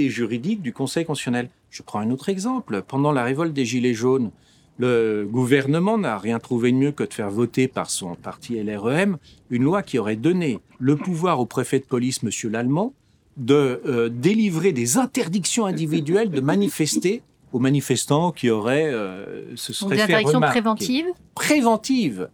juridique 0.09 0.63
du 0.63 0.73
Conseil 0.73 1.05
constitutionnel. 1.05 1.49
Je 1.71 1.83
prends 1.83 2.01
un 2.01 2.11
autre 2.11 2.29
exemple. 2.29 2.83
Pendant 2.87 3.13
la 3.13 3.25
révolte 3.25 3.53
des 3.53 3.65
Gilets 3.65 3.95
jaunes, 3.95 4.31
le 4.79 5.27
gouvernement 5.29 5.99
n'a 5.99 6.19
rien 6.19 6.39
trouvé 6.39 6.71
de 6.73 6.77
mieux 6.77 6.93
que 6.93 7.03
de 7.03 7.13
faire 7.13 7.31
voter 7.31 7.67
par 7.67 7.91
son 7.91 8.15
parti 8.15 8.63
LREM 8.63 9.19
une 9.51 9.65
loi 9.65 9.83
qui 9.83 9.99
aurait 9.99 10.17
donné 10.17 10.61
le 10.79 10.97
pouvoir 10.97 11.41
au 11.41 11.47
préfet 11.47 11.81
de 11.81 11.85
police, 11.85 12.23
Monsieur 12.23 12.49
Lallemand, 12.49 12.95
de 13.37 13.81
euh, 13.87 14.09
délivrer 14.09 14.73
des 14.73 14.97
interdictions 14.97 15.67
individuelles 15.67 16.31
de 16.31 16.41
manifester 16.41 17.23
aux 17.53 17.59
manifestants 17.59 18.31
qui 18.31 18.51
auraient 18.51 18.93
euh, 18.93 19.57
se 19.57 19.73
seraient 19.73 19.97
Donc, 19.97 20.07
fait 20.07 20.17
remarquer. 20.17 20.61
préventive 20.61 21.07
Préventive. 21.35 22.29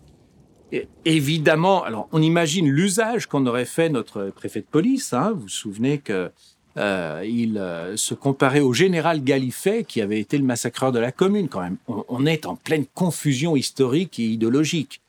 évidemment, 1.04 1.84
alors 1.84 2.08
on 2.12 2.20
imagine 2.20 2.68
l'usage 2.68 3.26
qu'en 3.26 3.46
aurait 3.46 3.64
fait 3.64 3.88
notre 3.88 4.30
préfet 4.30 4.60
de 4.60 4.66
police. 4.66 5.12
Hein. 5.12 5.32
Vous 5.34 5.42
vous 5.42 5.48
souvenez 5.48 5.98
que 5.98 6.30
euh, 6.76 7.24
il 7.24 7.58
euh, 7.58 7.96
se 7.96 8.14
comparait 8.14 8.60
au 8.60 8.72
général 8.72 9.22
Gallifet, 9.22 9.84
qui 9.84 10.00
avait 10.00 10.18
été 10.18 10.38
le 10.38 10.44
massacreur 10.44 10.90
de 10.92 10.98
la 10.98 11.12
commune, 11.12 11.48
quand 11.48 11.60
même. 11.60 11.76
On, 11.86 12.26
est 12.26 12.46
en 12.46 12.56
pleine 12.56 12.84
confusion 12.86 13.54
historique 13.54 14.18
et 14.18 14.26
idéologique. 14.26 15.00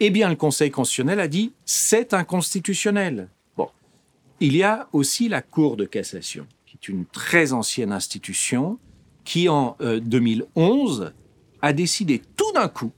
Eh 0.00 0.10
bien, 0.10 0.30
le 0.30 0.36
Conseil 0.36 0.70
constitutionnel 0.70 1.20
a 1.20 1.28
dit 1.28 1.52
c'est 1.66 2.14
inconstitutionnel. 2.14 3.28
Bon. 3.56 3.68
Il 4.40 4.56
y 4.56 4.62
a 4.62 4.88
aussi 4.92 5.28
la 5.28 5.42
Cour 5.42 5.76
de 5.76 5.84
cassation, 5.84 6.46
qui 6.64 6.78
est 6.80 6.88
une 6.88 7.04
très 7.04 7.52
ancienne 7.52 7.92
institution, 7.92 8.78
qui 9.24 9.50
en 9.50 9.76
2011 9.80 11.02
euh, 11.02 11.10
a 11.60 11.74
décidé 11.74 12.22
tout 12.36 12.50
d'un 12.54 12.68
coup 12.68 12.92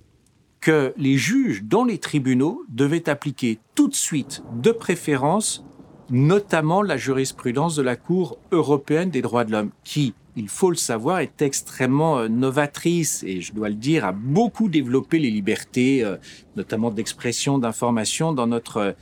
que 0.60 0.94
les 0.96 1.16
juges 1.16 1.64
dans 1.64 1.84
les 1.84 1.98
tribunaux 1.98 2.62
devaient 2.68 3.08
appliquer 3.08 3.58
tout 3.74 3.88
de 3.88 3.96
suite, 3.96 4.44
de 4.54 4.70
préférence, 4.70 5.64
notamment 6.12 6.82
la 6.82 6.98
jurisprudence 6.98 7.74
de 7.74 7.82
la 7.82 7.96
Cour 7.96 8.38
européenne 8.52 9.10
des 9.10 9.22
droits 9.22 9.44
de 9.44 9.52
l'homme, 9.52 9.70
qui, 9.82 10.12
il 10.36 10.48
faut 10.48 10.68
le 10.68 10.76
savoir, 10.76 11.20
est 11.20 11.40
extrêmement 11.40 12.18
euh, 12.18 12.28
novatrice 12.28 13.24
et, 13.26 13.40
je 13.40 13.54
dois 13.54 13.70
le 13.70 13.74
dire, 13.74 14.04
a 14.04 14.12
beaucoup 14.12 14.68
développé 14.68 15.18
les 15.18 15.30
libertés, 15.30 16.04
euh, 16.04 16.16
notamment 16.54 16.90
d'expression, 16.90 17.58
d'information 17.58 18.34
dans 18.34 18.46
notre 18.46 18.76
euh, 18.76 18.92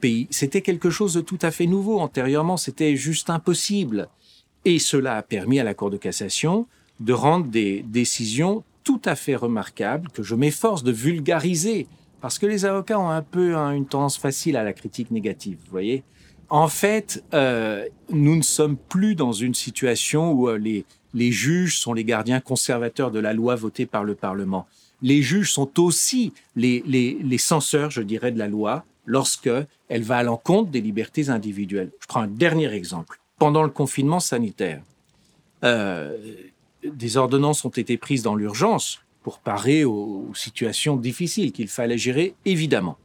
pays. 0.00 0.28
C'était 0.30 0.62
quelque 0.62 0.90
chose 0.90 1.12
de 1.12 1.20
tout 1.20 1.40
à 1.42 1.50
fait 1.50 1.66
nouveau. 1.66 1.98
Antérieurement, 1.98 2.56
c'était 2.56 2.94
juste 2.94 3.30
impossible. 3.30 4.08
Et 4.64 4.78
cela 4.78 5.16
a 5.16 5.22
permis 5.22 5.58
à 5.58 5.64
la 5.64 5.74
Cour 5.74 5.90
de 5.90 5.96
cassation 5.96 6.68
de 7.00 7.12
rendre 7.12 7.46
des 7.46 7.82
décisions 7.82 8.62
tout 8.84 9.02
à 9.04 9.16
fait 9.16 9.34
remarquables 9.34 10.08
que 10.10 10.22
je 10.22 10.36
m'efforce 10.36 10.84
de 10.84 10.92
vulgariser 10.92 11.88
parce 12.20 12.38
que 12.38 12.46
les 12.46 12.64
avocats 12.64 13.00
ont 13.00 13.08
un 13.08 13.22
peu 13.22 13.56
hein, 13.56 13.72
une 13.72 13.86
tendance 13.86 14.18
facile 14.18 14.56
à 14.56 14.62
la 14.62 14.72
critique 14.72 15.10
négative, 15.10 15.56
vous 15.64 15.70
voyez. 15.70 16.04
En 16.50 16.66
fait, 16.66 17.22
euh, 17.32 17.86
nous 18.10 18.34
ne 18.34 18.42
sommes 18.42 18.76
plus 18.76 19.14
dans 19.14 19.32
une 19.32 19.54
situation 19.54 20.32
où 20.32 20.48
euh, 20.48 20.58
les, 21.14 21.32
juges 21.32 21.78
sont 21.78 21.92
les 21.92 22.04
gardiens 22.04 22.40
conservateurs 22.40 23.12
de 23.12 23.20
la 23.20 23.32
loi 23.32 23.54
votée 23.54 23.86
par 23.86 24.02
le 24.02 24.16
Parlement. 24.16 24.66
Les 25.00 25.22
juges 25.22 25.52
sont 25.52 25.80
aussi 25.80 26.32
les, 26.56 27.38
censeurs, 27.38 27.92
je 27.92 28.02
dirais, 28.02 28.32
de 28.32 28.38
la 28.38 28.48
loi 28.48 28.84
lorsque 29.06 29.50
elle 29.88 30.02
va 30.02 30.18
à 30.18 30.22
l'encontre 30.24 30.70
des 30.70 30.80
libertés 30.80 31.30
individuelles. 31.30 31.92
Je 32.00 32.06
prends 32.08 32.22
un 32.22 32.26
dernier 32.26 32.72
exemple. 32.74 33.20
Pendant 33.38 33.62
le 33.62 33.70
confinement 33.70 34.20
sanitaire, 34.20 34.82
euh, 35.62 36.18
des 36.84 37.16
ordonnances 37.16 37.64
ont 37.64 37.70
été 37.70 37.96
prises 37.96 38.22
dans 38.22 38.34
l'urgence 38.34 39.00
pour 39.22 39.38
parer 39.38 39.84
aux 39.84 40.32
situations 40.34 40.96
difficiles 40.96 41.52
qu'il 41.52 41.68
fallait 41.68 41.98
gérer, 41.98 42.34
évidemment. 42.44 42.98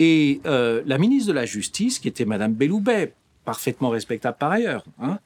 Et 0.00 0.40
euh, 0.46 0.82
la 0.86 0.96
ministre 0.96 1.28
de 1.28 1.34
la 1.34 1.44
Justice, 1.44 1.98
qui 1.98 2.08
était 2.08 2.24
Madame 2.24 2.54
Belloubet, 2.54 3.12
parfaitement 3.44 3.90
respectable 3.90 4.38
par 4.38 4.50
ailleurs, 4.50 4.82
hein, 4.98 5.18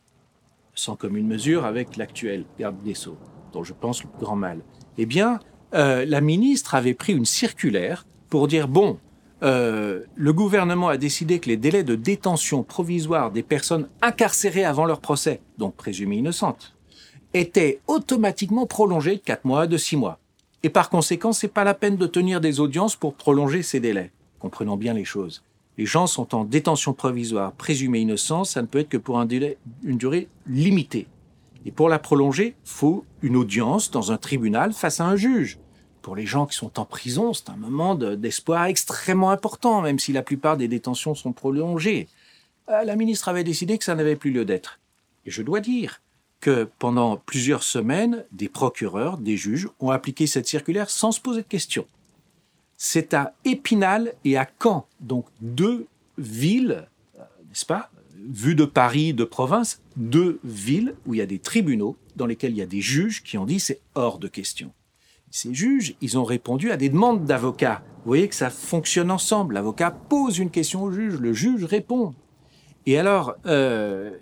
sans 0.75 0.97
commune 0.97 1.29
mesure 1.29 1.65
avec 1.65 1.97
l'actuel 1.97 2.45
garde 2.59 2.83
des 2.83 2.95
Sceaux, 2.95 3.17
dont 3.53 3.63
je 3.63 3.73
pense 3.73 4.03
le 4.03 4.09
grand 4.19 4.35
mal, 4.35 4.63
eh 4.99 5.07
bien, 5.07 5.39
euh, 5.75 6.05
la 6.05 6.21
ministre 6.21 6.75
avait 6.75 6.93
pris 6.93 7.13
une 7.13 7.25
circulaire 7.25 8.05
pour 8.29 8.49
dire, 8.49 8.67
bon, 8.67 8.99
euh, 9.45 10.01
le 10.17 10.33
gouvernement 10.33 10.89
a 10.89 10.97
décidé 10.97 11.39
que 11.39 11.49
les 11.49 11.57
délais 11.57 11.85
de 11.85 11.95
détention 11.95 12.65
provisoire 12.65 13.31
des 13.31 13.45
personnes 13.45 13.89
incarcérées 14.03 14.65
avant 14.65 14.87
leur 14.87 15.01
procès, 15.01 15.41
donc 15.57 15.77
présumées 15.77 16.17
innocentes, 16.17 16.75
étaient 17.33 17.81
automatiquement 17.87 18.67
prolongés 18.67 19.17
de 19.17 19.21
4 19.21 19.45
mois 19.45 19.63
à 19.63 19.67
de 19.69 19.77
6 19.77 19.97
mois. 19.97 20.19
Et 20.65 20.69
par 20.69 20.91
conséquent, 20.91 21.33
c'est 21.33 21.47
pas 21.47 21.63
la 21.63 21.75
peine 21.75 21.97
de 21.97 22.07
tenir 22.09 22.41
des 22.41 22.59
audiences 22.59 22.97
pour 22.97 23.15
prolonger 23.15 23.63
ces 23.63 23.79
délais. 23.79 24.11
Comprenons 24.45 24.77
bien 24.77 24.93
les 24.93 25.07
choses. 25.07 25.43
Les 25.79 25.87
gens 25.87 26.07
sont 26.07 26.35
en 26.35 26.45
détention 26.45 26.93
provisoire, 26.93 27.53
présumés 27.53 28.01
innocents, 28.01 28.45
ça 28.45 28.61
ne 28.61 28.67
peut 28.67 28.81
être 28.81 28.91
que 28.91 28.99
pour 28.99 29.19
une 29.19 29.97
durée 29.97 30.29
limitée. 30.47 31.07
Et 31.65 31.71
pour 31.71 31.89
la 31.89 31.99
prolonger, 31.99 32.55
faut 32.63 33.07
une 33.23 33.37
audience 33.37 33.91
dans 33.91 34.13
un 34.13 34.19
tribunal 34.19 34.75
face 34.75 35.01
à 35.01 35.07
un 35.07 35.17
juge. 35.17 35.59
Pour 36.03 36.15
les 36.15 36.27
gens 36.27 36.45
qui 36.45 36.59
sont 36.59 36.79
en 36.79 36.85
prison, 36.85 37.33
c'est 37.33 37.49
un 37.49 37.57
moment 37.57 37.95
d'espoir 37.95 38.67
extrêmement 38.67 39.31
important, 39.31 39.81
même 39.81 39.99
si 39.99 40.13
la 40.13 40.21
plupart 40.21 40.59
des 40.59 40.69
détentions 40.69 41.15
sont 41.15 41.33
prolongées. 41.33 42.07
Euh, 42.69 42.85
la 42.85 42.97
ministre 42.97 43.31
avait 43.31 43.45
décidé 43.45 43.79
que 43.79 43.85
ça 43.85 43.95
n'avait 43.95 44.15
plus 44.15 44.31
lieu 44.31 44.45
d'être. 44.45 44.79
Et 45.25 45.31
je 45.31 45.41
dois 45.41 45.61
dire 45.61 46.03
que 46.41 46.69
pendant 46.79 47.17
plusieurs 47.17 47.63
semaines, 47.63 48.27
des 48.31 48.51
procureurs, 48.51 49.17
des 49.17 49.39
juges 49.39 49.71
ont 49.81 49.89
appliqué 49.89 50.27
cette 50.27 50.47
circulaire 50.47 50.91
sans 50.91 51.13
se 51.13 51.21
poser 51.23 51.41
de 51.41 51.49
questions 51.49 51.87
c'est 52.77 53.15
à 53.15 53.35
Épinal 53.45 54.15
et 54.25 54.37
à 54.37 54.49
Caen, 54.63 54.87
donc 55.01 55.27
deux 55.41 55.87
villes, 56.19 56.87
euh, 57.19 57.23
n'est-ce 57.49 57.67
pas, 57.67 57.91
vu 58.29 58.55
de 58.55 58.65
Paris, 58.65 59.15
de 59.15 59.25
province, 59.25 59.81
deux 59.97 60.41
villes 60.45 60.95
où 61.07 61.15
il 61.15 61.19
y 61.19 61.23
a 61.23 61.27
des 61.27 61.39
tribunaux 61.39 61.97
dans 62.17 62.27
lesquels 62.27 62.53
il 62.53 62.59
y 62.59 62.63
a 62.63 62.67
des 62.67 62.81
juges 62.81 63.23
qui 63.23 63.39
ont 63.39 63.45
dit 63.45 63.61
c'est 63.61 63.81
hors 63.95 64.19
de 64.19 64.29
question. 64.29 64.73
Ces 65.31 65.53
juges, 65.53 65.97
ils 66.01 66.17
ont 66.17 66.25
répondu 66.25 66.71
à 66.71 66.77
des 66.77 66.89
demandes 66.89 67.25
d'avocats. 67.25 67.83
Vous 67.99 68.11
voyez 68.11 68.29
que 68.29 68.37
ça 68.37 68.51
fonctionne 68.51 69.11
ensemble. 69.11 69.55
L'avocat 69.55 69.91
pose 69.91 70.39
une 70.39 70.51
question 70.51 70.85
au 70.85 70.93
juge, 70.93 71.19
le 71.19 71.33
juge 71.33 71.65
répond. 71.65 72.15
Et 72.87 72.99
alors, 72.99 73.35
euh, 73.47 74.13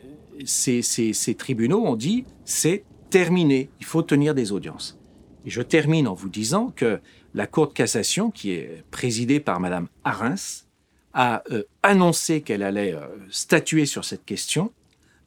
ces 0.44 1.34
tribunaux 1.36 1.84
ont 1.84 1.96
dit 1.96 2.24
c'est 2.44 2.84
terminé, 3.10 3.68
il 3.78 3.84
faut 3.84 4.02
tenir 4.02 4.34
des 4.34 4.52
audiences. 4.52 4.98
Et 5.44 5.50
je 5.50 5.60
termine 5.60 6.08
en 6.08 6.14
vous 6.14 6.30
disant 6.30 6.72
que 6.74 7.00
la 7.34 7.46
Cour 7.46 7.68
de 7.68 7.72
cassation, 7.72 8.30
qui 8.30 8.52
est 8.52 8.84
présidée 8.90 9.40
par 9.40 9.60
Madame 9.60 9.88
Arens, 10.04 10.66
a 11.14 11.42
euh, 11.50 11.64
annoncé 11.82 12.40
qu'elle 12.42 12.62
allait 12.62 12.94
euh, 12.94 13.00
statuer 13.30 13.86
sur 13.86 14.04
cette 14.04 14.24
question. 14.24 14.70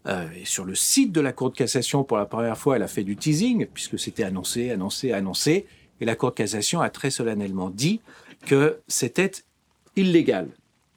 Euh, 0.07 0.27
et 0.39 0.45
sur 0.45 0.65
le 0.65 0.75
site 0.75 1.12
de 1.12 1.21
la 1.21 1.33
Cour 1.33 1.51
de 1.51 1.55
cassation, 1.55 2.03
pour 2.03 2.17
la 2.17 2.25
première 2.25 2.57
fois, 2.57 2.75
elle 2.75 2.83
a 2.83 2.88
fait 2.88 3.03
du 3.03 3.15
teasing, 3.15 3.65
puisque 3.74 3.97
c'était 3.97 4.24
annoncé, 4.24 4.71
annoncé, 4.71 5.12
annoncé. 5.12 5.65
Et 6.00 6.05
la 6.05 6.15
Cour 6.15 6.31
de 6.31 6.35
cassation 6.35 6.81
a 6.81 6.89
très 6.89 7.09
solennellement 7.09 7.69
dit 7.69 8.01
que 8.45 8.79
c'était 8.88 9.31
illégal. 9.95 10.50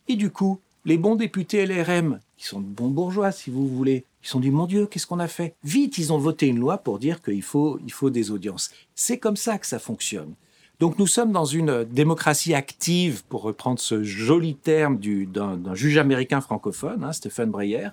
Et 0.09 0.17
du 0.17 0.31
coup, 0.31 0.61
les 0.85 0.99
bons 0.99 1.17
députés 1.17 1.65
LRM, 1.65 2.21
qui 2.37 2.47
sont 2.47 2.61
de 2.61 2.67
bons 2.67 2.88
bourgeois, 2.88 3.33
si 3.33 3.50
vous 3.50 3.67
voulez, 3.67 4.05
ils 4.23 4.29
sont 4.29 4.41
dit, 4.41 4.50
mon 4.50 4.67
Dieu, 4.67 4.87
qu'est-ce 4.87 5.07
qu'on 5.07 5.19
a 5.21 5.29
fait? 5.29 5.55
Vite, 5.65 5.99
ils 5.99 6.12
ont 6.12 6.19
voté 6.19 6.47
une 6.47 6.59
loi 6.59 6.79
pour 6.79 6.99
dire 6.99 7.23
qu'il 7.23 7.43
faut, 7.43 7.79
il 7.85 7.93
faut 7.93 8.11
des 8.11 8.31
audiences. 8.31 8.71
C'est 8.95 9.19
comme 9.19 9.37
ça 9.37 9.59
que 9.59 9.67
ça 9.67 9.79
fonctionne. 9.79 10.35
Donc 10.81 10.99
nous 10.99 11.09
sommes 11.09 11.33
dans 11.33 11.45
une 11.45 11.85
démocratie 11.85 12.55
active, 12.55 13.25
pour 13.29 13.43
reprendre 13.43 13.81
ce 13.81 14.05
joli 14.05 14.55
terme 14.55 14.99
d'un 14.99 15.75
juge 15.75 15.99
américain 15.99 16.41
francophone, 16.41 17.03
hein, 17.03 17.13
Stéphane 17.13 17.51
Breyer. 17.51 17.89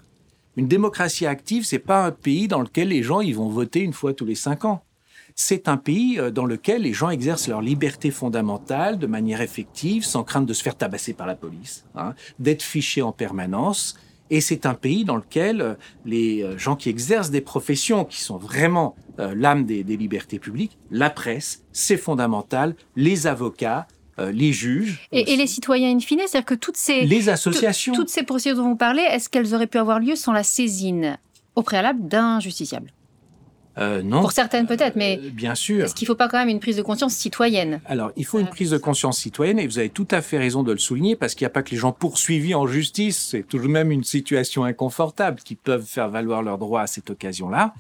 Une 0.56 0.68
démocratie 0.68 1.26
active, 1.26 1.66
c'est 1.66 1.80
pas 1.80 2.06
un 2.06 2.12
pays 2.12 2.48
dans 2.48 2.62
lequel 2.62 2.90
les 2.90 3.02
gens 3.02 3.22
ils 3.22 3.36
vont 3.36 3.50
voter 3.50 3.80
une 3.80 3.92
fois 3.92 4.14
tous 4.14 4.26
les 4.26 4.36
cinq 4.36 4.66
ans. 4.66 4.84
C'est 5.34 5.68
un 5.68 5.78
pays 5.78 6.20
euh, 6.20 6.30
dans 6.32 6.46
lequel 6.46 6.84
les 6.84 6.94
gens 6.94 7.10
exercent 7.10 7.48
leur 7.48 7.62
liberté 7.62 8.12
fondamentale 8.12 9.00
de 9.00 9.08
manière 9.08 9.42
effective, 9.42 10.06
sans 10.06 10.24
crainte 10.24 10.46
de 10.46 10.54
se 10.54 10.64
faire 10.64 10.78
tabasser 10.78 11.14
par 11.14 11.28
la 11.28 11.36
police, 11.36 11.86
hein, 11.96 12.14
d'être 12.40 12.62
fichés 12.62 13.02
en 13.02 13.12
permanence. 13.12 13.98
Et 14.30 14.40
c'est 14.40 14.66
un 14.66 14.76
pays 14.76 15.04
dans 15.04 15.18
lequel 15.18 15.62
euh, 15.62 15.74
les 16.06 16.44
euh, 16.44 16.58
gens 16.58 16.76
qui 16.76 16.90
exercent 16.90 17.32
des 17.32 17.42
professions 17.42 18.06
qui 18.06 18.22
sont 18.22 18.38
vraiment 18.38 18.96
l'âme 19.18 19.66
des, 19.66 19.84
libertés 19.84 20.40
publiques, 20.40 20.78
la 20.92 21.10
presse, 21.10 21.64
c'est 21.72 21.98
fondamental, 21.98 22.76
les 22.96 23.28
avocats, 23.28 23.88
les 24.18 24.54
juges. 24.54 25.08
Et, 25.12 25.36
les 25.36 25.48
citoyens 25.48 25.96
in 25.96 26.00
fine, 26.00 26.20
c'est-à-dire 26.26 26.46
que 26.46 26.56
toutes 26.56 26.78
ces... 26.78 27.06
Les 27.06 27.30
associations. 27.30 27.94
Toutes 27.94 28.10
ces 28.10 28.24
procédures 28.24 28.58
dont 28.58 28.70
vous 28.70 28.76
parlez, 28.76 29.02
est-ce 29.02 29.30
qu'elles 29.30 29.54
auraient 29.54 29.68
pu 29.68 29.78
avoir 29.78 30.00
lieu 30.00 30.16
sans 30.16 30.34
la 30.34 30.44
saisine 30.44 31.18
au 31.56 31.62
préalable 31.62 32.08
d'un 32.08 32.40
justiciable? 32.40 32.92
Euh, 33.78 34.02
non. 34.02 34.22
Pour 34.22 34.32
certaines 34.32 34.68
peut-être, 34.68 34.96
mais 34.96 35.20
euh, 35.22 35.30
bien 35.32 35.54
sûr. 35.54 35.84
Est-ce 35.84 35.96
qu'il 35.96 36.06
ne 36.06 36.08
faut 36.08 36.16
pas 36.16 36.30
quand 36.30 36.38
même 36.38 36.50
une 36.50 36.60
prise 36.60 36.78
de 36.78 36.82
conscience 36.82 37.14
citoyenne? 37.14 37.82
Alors, 37.86 38.12
il 38.16 38.26
faut 38.26 38.40
une 38.40 38.48
prise 38.48 38.70
de 38.70 38.78
conscience 38.78 39.18
citoyenne 39.18 39.60
et 39.60 39.68
vous 39.68 39.80
avez 39.80 39.90
tout 39.90 40.08
à 40.12 40.22
fait 40.22 40.38
raison 40.38 40.64
de 40.64 40.72
le 40.72 40.78
souligner 40.78 41.16
parce 41.16 41.36
qu'il 41.36 41.44
n'y 41.44 41.48
a 41.48 41.52
pas 41.52 41.64
que 41.64 41.72
les 41.72 41.78
gens 41.78 41.92
poursuivis 41.92 42.56
en 42.56 42.68
justice, 42.68 43.28
c'est 43.32 43.44
tout 43.44 43.60
de 43.60 43.68
même 43.68 43.92
une 43.92 44.04
situation 44.04 44.64
inconfortable 44.64 45.42
qui 45.44 45.56
peuvent 45.56 45.86
faire 45.86 46.10
valoir 46.10 46.42
leurs 46.42 46.58
droits 46.58 46.82
à 46.82 46.88
cette 46.88 47.10
occasion-là. 47.10 47.74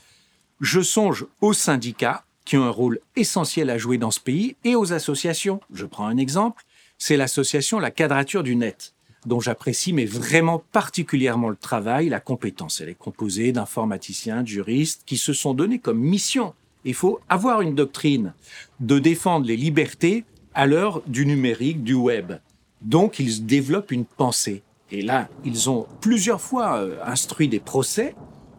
Je 0.62 0.82
songe 0.82 1.26
aux 1.42 1.54
syndicats 1.54 2.24
qui 2.46 2.58
ont 2.58 2.64
un 2.64 2.70
rôle 2.70 3.00
essentiel 3.16 3.70
à 3.70 3.78
jouer 3.78 3.98
dans 3.98 4.12
ce 4.12 4.20
pays 4.20 4.56
et 4.64 4.76
aux 4.76 4.94
associations. 4.94 5.60
Je 5.74 5.86
prends 5.86 6.08
un 6.08 6.18
exemple, 6.18 6.64
c'est 6.98 7.18
l'association 7.18 7.80
La 7.80 7.92
Quadrature 7.92 8.44
du 8.44 8.56
Net 8.56 8.94
dont 9.26 9.40
j'apprécie 9.40 9.94
mais 9.94 10.06
vraiment 10.06 10.64
particulièrement 10.72 11.50
le 11.50 11.56
travail, 11.56 12.10
la 12.10 12.20
compétence. 12.20 12.82
Elle 12.82 12.90
est 12.90 12.96
composée 12.96 13.52
d'informaticiens, 13.52 14.44
de 14.44 14.48
juristes 14.48 15.04
qui 15.06 15.18
se 15.18 15.34
sont 15.34 15.54
donnés 15.54 15.80
comme 15.80 16.00
mission. 16.00 16.54
Il 16.84 16.94
faut 16.94 17.20
avoir 17.28 17.62
une 17.62 17.76
doctrine 17.76 18.34
de 18.80 19.00
défendre 19.00 19.48
les 19.48 19.58
libertés 19.58 20.24
à 20.54 20.68
l'heure 20.68 21.02
du 21.08 21.26
numérique, 21.26 21.84
du 21.84 21.96
web. 21.96 22.34
Donc 22.82 23.20
ils 23.20 23.46
développent 23.46 23.92
une 23.92 24.06
pensée. 24.06 24.62
Et 24.92 25.02
là, 25.02 25.28
ils 25.44 25.70
ont 25.70 25.88
plusieurs 26.00 26.40
fois 26.40 26.78
euh, 26.78 26.98
instruit 27.04 27.48
des 27.48 27.60
procès, 27.60 28.16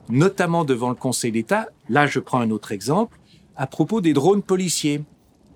notamment 0.08 0.64
devant 0.64 0.88
le 0.88 0.96
Conseil 0.96 1.30
d'État. 1.30 1.68
Là, 1.88 2.06
je 2.06 2.18
prends 2.18 2.40
un 2.40 2.50
autre 2.50 2.72
exemple, 2.72 3.18
à 3.56 3.66
propos 3.66 4.00
des 4.00 4.12
drones 4.12 4.42
policiers. 4.42 5.02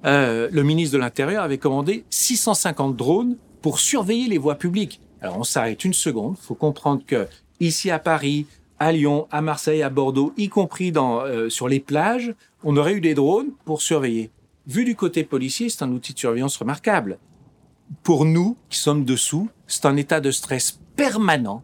Euh, 0.04 0.48
le 0.50 0.62
ministre 0.62 0.94
de 0.94 1.00
l'Intérieur 1.00 1.42
avait 1.42 1.58
commandé 1.58 2.04
650 2.10 2.96
drones 2.96 3.36
pour 3.62 3.80
surveiller 3.80 4.28
les 4.28 4.38
voies 4.38 4.54
publiques. 4.54 5.00
Alors 5.20 5.38
on 5.38 5.44
s'arrête 5.44 5.84
une 5.84 5.92
seconde, 5.92 6.36
faut 6.38 6.54
comprendre 6.54 7.02
que 7.06 7.28
ici 7.58 7.90
à 7.90 7.98
Paris, 7.98 8.46
à 8.78 8.92
Lyon, 8.92 9.26
à 9.30 9.42
Marseille, 9.42 9.82
à 9.82 9.90
Bordeaux, 9.90 10.32
y 10.38 10.48
compris 10.48 10.92
dans, 10.92 11.20
euh, 11.20 11.50
sur 11.50 11.68
les 11.68 11.80
plages, 11.80 12.34
on 12.64 12.76
aurait 12.78 12.94
eu 12.94 13.00
des 13.02 13.14
drones 13.14 13.50
pour 13.66 13.82
surveiller. 13.82 14.30
Vu 14.66 14.84
du 14.84 14.96
côté 14.96 15.24
policier, 15.24 15.68
c'est 15.68 15.84
un 15.84 15.92
outil 15.92 16.14
de 16.14 16.18
surveillance 16.18 16.56
remarquable. 16.56 17.18
Pour 18.02 18.24
nous, 18.24 18.56
qui 18.70 18.78
sommes 18.78 19.04
dessous, 19.04 19.50
c'est 19.66 19.84
un 19.84 19.96
état 19.96 20.20
de 20.20 20.30
stress 20.30 20.80
permanent, 20.96 21.62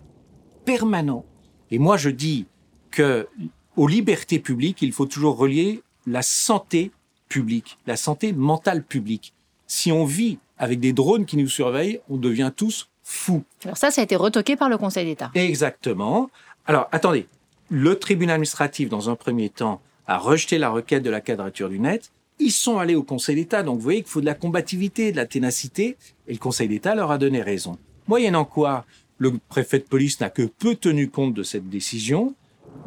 permanent. 0.64 1.24
Et 1.70 1.78
moi, 1.78 1.96
je 1.96 2.10
dis 2.10 2.46
que 2.90 3.28
aux 3.76 3.88
libertés 3.88 4.38
publiques, 4.38 4.82
il 4.82 4.92
faut 4.92 5.06
toujours 5.06 5.36
relier 5.36 5.82
la 6.06 6.22
santé 6.22 6.90
publique, 7.28 7.78
la 7.86 7.96
santé 7.96 8.32
mentale 8.32 8.82
publique. 8.82 9.32
Si 9.66 9.92
on 9.92 10.04
vit 10.04 10.38
avec 10.58 10.80
des 10.80 10.92
drones 10.92 11.26
qui 11.26 11.36
nous 11.36 11.48
surveillent, 11.48 12.00
on 12.08 12.16
devient 12.16 12.52
tous 12.54 12.88
fous. 13.02 13.44
Alors 13.64 13.76
ça, 13.76 13.90
ça 13.90 14.00
a 14.00 14.04
été 14.04 14.16
retoqué 14.16 14.56
par 14.56 14.68
le 14.68 14.78
Conseil 14.78 15.06
d'État. 15.06 15.30
Exactement. 15.34 16.30
Alors 16.66 16.88
attendez, 16.92 17.26
le 17.68 17.98
tribunal 17.98 18.34
administratif, 18.34 18.88
dans 18.88 19.10
un 19.10 19.16
premier 19.16 19.48
temps, 19.48 19.80
a 20.06 20.18
rejeté 20.18 20.58
la 20.58 20.70
requête 20.70 21.02
de 21.02 21.10
la 21.10 21.20
quadrature 21.20 21.68
du 21.68 21.78
net. 21.78 22.10
Ils 22.38 22.52
sont 22.52 22.78
allés 22.78 22.94
au 22.94 23.02
Conseil 23.02 23.36
d'État, 23.36 23.62
donc 23.62 23.76
vous 23.76 23.82
voyez 23.82 24.02
qu'il 24.02 24.10
faut 24.10 24.20
de 24.20 24.26
la 24.26 24.34
combativité, 24.34 25.10
de 25.10 25.16
la 25.16 25.26
ténacité, 25.26 25.96
et 26.28 26.32
le 26.32 26.38
Conseil 26.38 26.68
d'État 26.68 26.94
leur 26.94 27.10
a 27.10 27.18
donné 27.18 27.42
raison. 27.42 27.78
Moyennant 28.06 28.44
quoi, 28.44 28.84
le 29.18 29.32
préfet 29.48 29.78
de 29.78 29.84
police 29.84 30.20
n'a 30.20 30.30
que 30.30 30.42
peu 30.42 30.74
tenu 30.74 31.08
compte 31.08 31.34
de 31.34 31.42
cette 31.42 31.68
décision. 31.68 32.34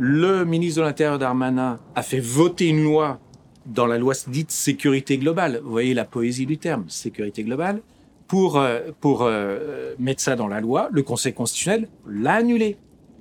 Le 0.01 0.45
ministre 0.45 0.79
de 0.79 0.85
l'Intérieur 0.85 1.19
Darmanin 1.19 1.77
a 1.93 2.03
fait 2.03 2.21
voter 2.21 2.67
une 2.67 2.81
loi 2.81 3.19
dans 3.65 3.85
la 3.85 3.97
loi 3.97 4.13
dite 4.27 4.49
sécurité 4.49 5.17
globale. 5.17 5.59
Vous 5.61 5.71
voyez 5.71 5.93
la 5.93 6.05
poésie 6.05 6.45
du 6.45 6.57
terme, 6.57 6.85
sécurité 6.87 7.43
globale. 7.43 7.81
Pour, 8.25 8.57
euh, 8.57 8.91
pour 9.01 9.23
euh, 9.23 9.95
mettre 9.99 10.21
ça 10.21 10.37
dans 10.37 10.47
la 10.47 10.61
loi, 10.61 10.87
le 10.91 11.03
Conseil 11.03 11.33
constitutionnel 11.33 11.89
l'a 12.07 12.35
annulé. 12.35 12.77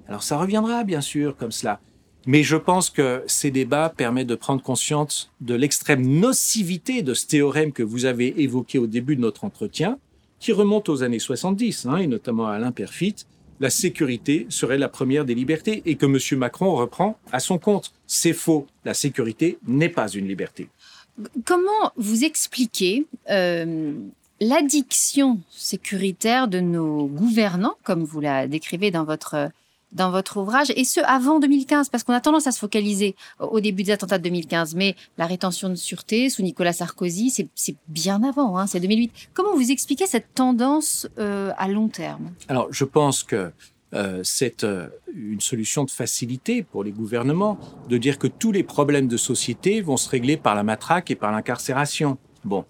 Alors 0.07 0.23
ça 0.23 0.39
reviendra 0.39 0.85
bien 0.85 1.01
sûr 1.01 1.37
comme 1.37 1.51
cela. 1.51 1.81
Mais 2.29 2.45
je 2.45 2.55
pense 2.55 2.91
que 2.91 3.25
ces 3.27 3.51
débats 3.51 3.93
permettent 3.97 4.29
de 4.29 4.37
prendre 4.37 4.63
conscience 4.63 5.33
de 5.41 5.55
l'extrême 5.55 6.07
nocivité 6.07 7.03
de 7.03 7.13
ce 7.13 7.27
théorème 7.27 7.73
que 7.73 7.83
vous 7.83 8.05
avez 8.05 8.41
évoqué 8.41 8.79
au 8.79 8.87
début 8.87 9.17
de 9.17 9.21
notre 9.23 9.43
entretien, 9.45 9.99
qui 10.39 10.53
remonte 10.53 10.89
aux 10.89 11.03
années 11.03 11.19
70, 11.19 11.87
hein, 11.87 11.97
et 11.97 12.07
notamment 12.07 12.47
à 12.47 12.53
Alain 12.53 12.71
Perfit, 12.71 13.17
la 13.61 13.71
sécurité 13.71 14.47
serait 14.49 14.79
la 14.79 14.89
première 14.89 15.25
des 15.25 15.35
libertés 15.35 15.83
et 15.87 15.97
que 15.97 16.07
M. 16.07 16.39
Macron 16.39 16.75
reprend 16.75 17.19
à 17.33 17.41
son 17.41 17.59
compte. 17.59 17.93
C'est 18.07 18.33
faux. 18.33 18.67
La 18.85 18.95
sécurité 18.95 19.59
n'est 19.67 19.89
pas 19.89 20.09
une 20.09 20.29
liberté. 20.29 20.69
Comment 21.45 21.93
vous 21.97 22.25
expliquez 22.25 23.07
euh, 23.31 23.93
l'addiction 24.41 25.41
sécuritaire 25.51 26.47
de 26.47 26.61
nos 26.61 27.07
gouvernants, 27.07 27.77
comme 27.83 28.05
vous 28.05 28.21
la 28.21 28.47
décrivez 28.47 28.91
dans 28.91 29.05
votre 29.05 29.51
dans 29.93 30.11
votre 30.11 30.37
ouvrage, 30.37 30.73
et 30.77 30.85
ce 30.85 31.01
avant 31.01 31.41
2015, 31.41 31.89
parce 31.89 32.05
qu'on 32.05 32.13
a 32.13 32.21
tendance 32.21 32.47
à 32.47 32.53
se 32.53 32.59
focaliser 32.59 33.17
au 33.39 33.61
début 33.61 33.83
des 33.83 33.93
attentats 33.93 34.19
de 34.19 34.25
2015, 34.25 34.75
mais 34.75 34.95
la 35.17 35.27
rétention 35.27 35.69
de 35.69 35.75
sûreté 35.75 36.29
sous 36.31 36.43
Nicolas 36.43 36.73
Sarkozy, 36.73 37.31
c'est 37.55 37.77
bien 37.89 38.23
avant, 38.23 38.59
hein, 38.59 38.67
c'est 38.67 38.81
2008. 38.81 39.13
Comment 39.35 39.55
vous 39.55 39.71
expliquez 39.71 40.07
cette 40.07 40.35
tendance 40.35 41.09
euh, 41.19 41.53
à 41.57 41.69
long 41.69 41.89
terme? 41.89 42.33
Alors, 42.49 42.69
je 42.71 42.85
pense 42.85 43.23
que 43.23 43.51
euh, 43.95 44.21
c'est 44.23 44.65
euh, 44.65 44.89
une 45.15 45.41
solution 45.41 45.85
de 45.85 45.91
facilité 45.91 46.63
pour 46.63 46.85
les 46.85 46.93
gouvernements 46.93 47.59
de 47.89 47.97
dire 47.97 48.19
que 48.19 48.27
tous 48.27 48.53
les 48.53 48.63
problèmes 48.63 49.09
de 49.09 49.17
société 49.17 49.81
vont 49.81 49.97
se 49.97 50.11
régler 50.11 50.37
par 50.37 50.55
la 50.55 50.63
matraque 50.63 51.11
et 51.11 51.15
par 51.15 51.33
l'incarcération. 51.33 52.19
Bon. 52.45 52.65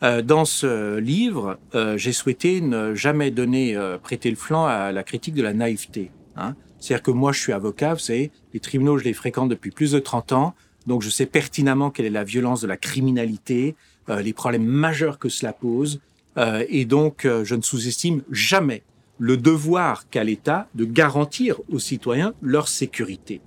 dans 0.00 0.44
ce 0.44 0.96
livre, 0.98 1.58
j'ai 1.96 2.12
souhaité 2.12 2.60
ne 2.60 2.94
jamais 2.94 3.30
donner, 3.30 3.78
prêter 4.02 4.30
le 4.30 4.36
flanc 4.36 4.64
à 4.66 4.90
la 4.90 5.02
critique 5.04 5.34
de 5.34 5.42
la 5.42 5.52
naïveté. 5.52 6.10
Hein. 6.36 6.54
C'est-à-dire 6.78 7.02
que 7.02 7.10
moi, 7.10 7.32
je 7.32 7.40
suis 7.40 7.52
avocat, 7.52 7.94
vous 7.94 8.00
savez, 8.00 8.30
les 8.52 8.60
tribunaux, 8.60 8.98
je 8.98 9.04
les 9.04 9.12
fréquente 9.12 9.48
depuis 9.48 9.70
plus 9.70 9.92
de 9.92 9.98
30 9.98 10.32
ans, 10.32 10.54
donc 10.86 11.02
je 11.02 11.10
sais 11.10 11.26
pertinemment 11.26 11.90
quelle 11.90 12.06
est 12.06 12.10
la 12.10 12.24
violence 12.24 12.60
de 12.60 12.66
la 12.66 12.76
criminalité, 12.76 13.76
euh, 14.08 14.20
les 14.22 14.32
problèmes 14.32 14.64
majeurs 14.64 15.18
que 15.18 15.28
cela 15.28 15.52
pose, 15.52 16.00
euh, 16.38 16.64
et 16.68 16.84
donc 16.84 17.24
euh, 17.24 17.44
je 17.44 17.54
ne 17.54 17.62
sous-estime 17.62 18.22
jamais 18.30 18.82
le 19.18 19.36
devoir 19.36 20.08
qu'a 20.08 20.24
l'État 20.24 20.68
de 20.74 20.84
garantir 20.84 21.60
aux 21.70 21.78
citoyens 21.78 22.34
leur 22.42 22.68
sécurité. 22.68 23.40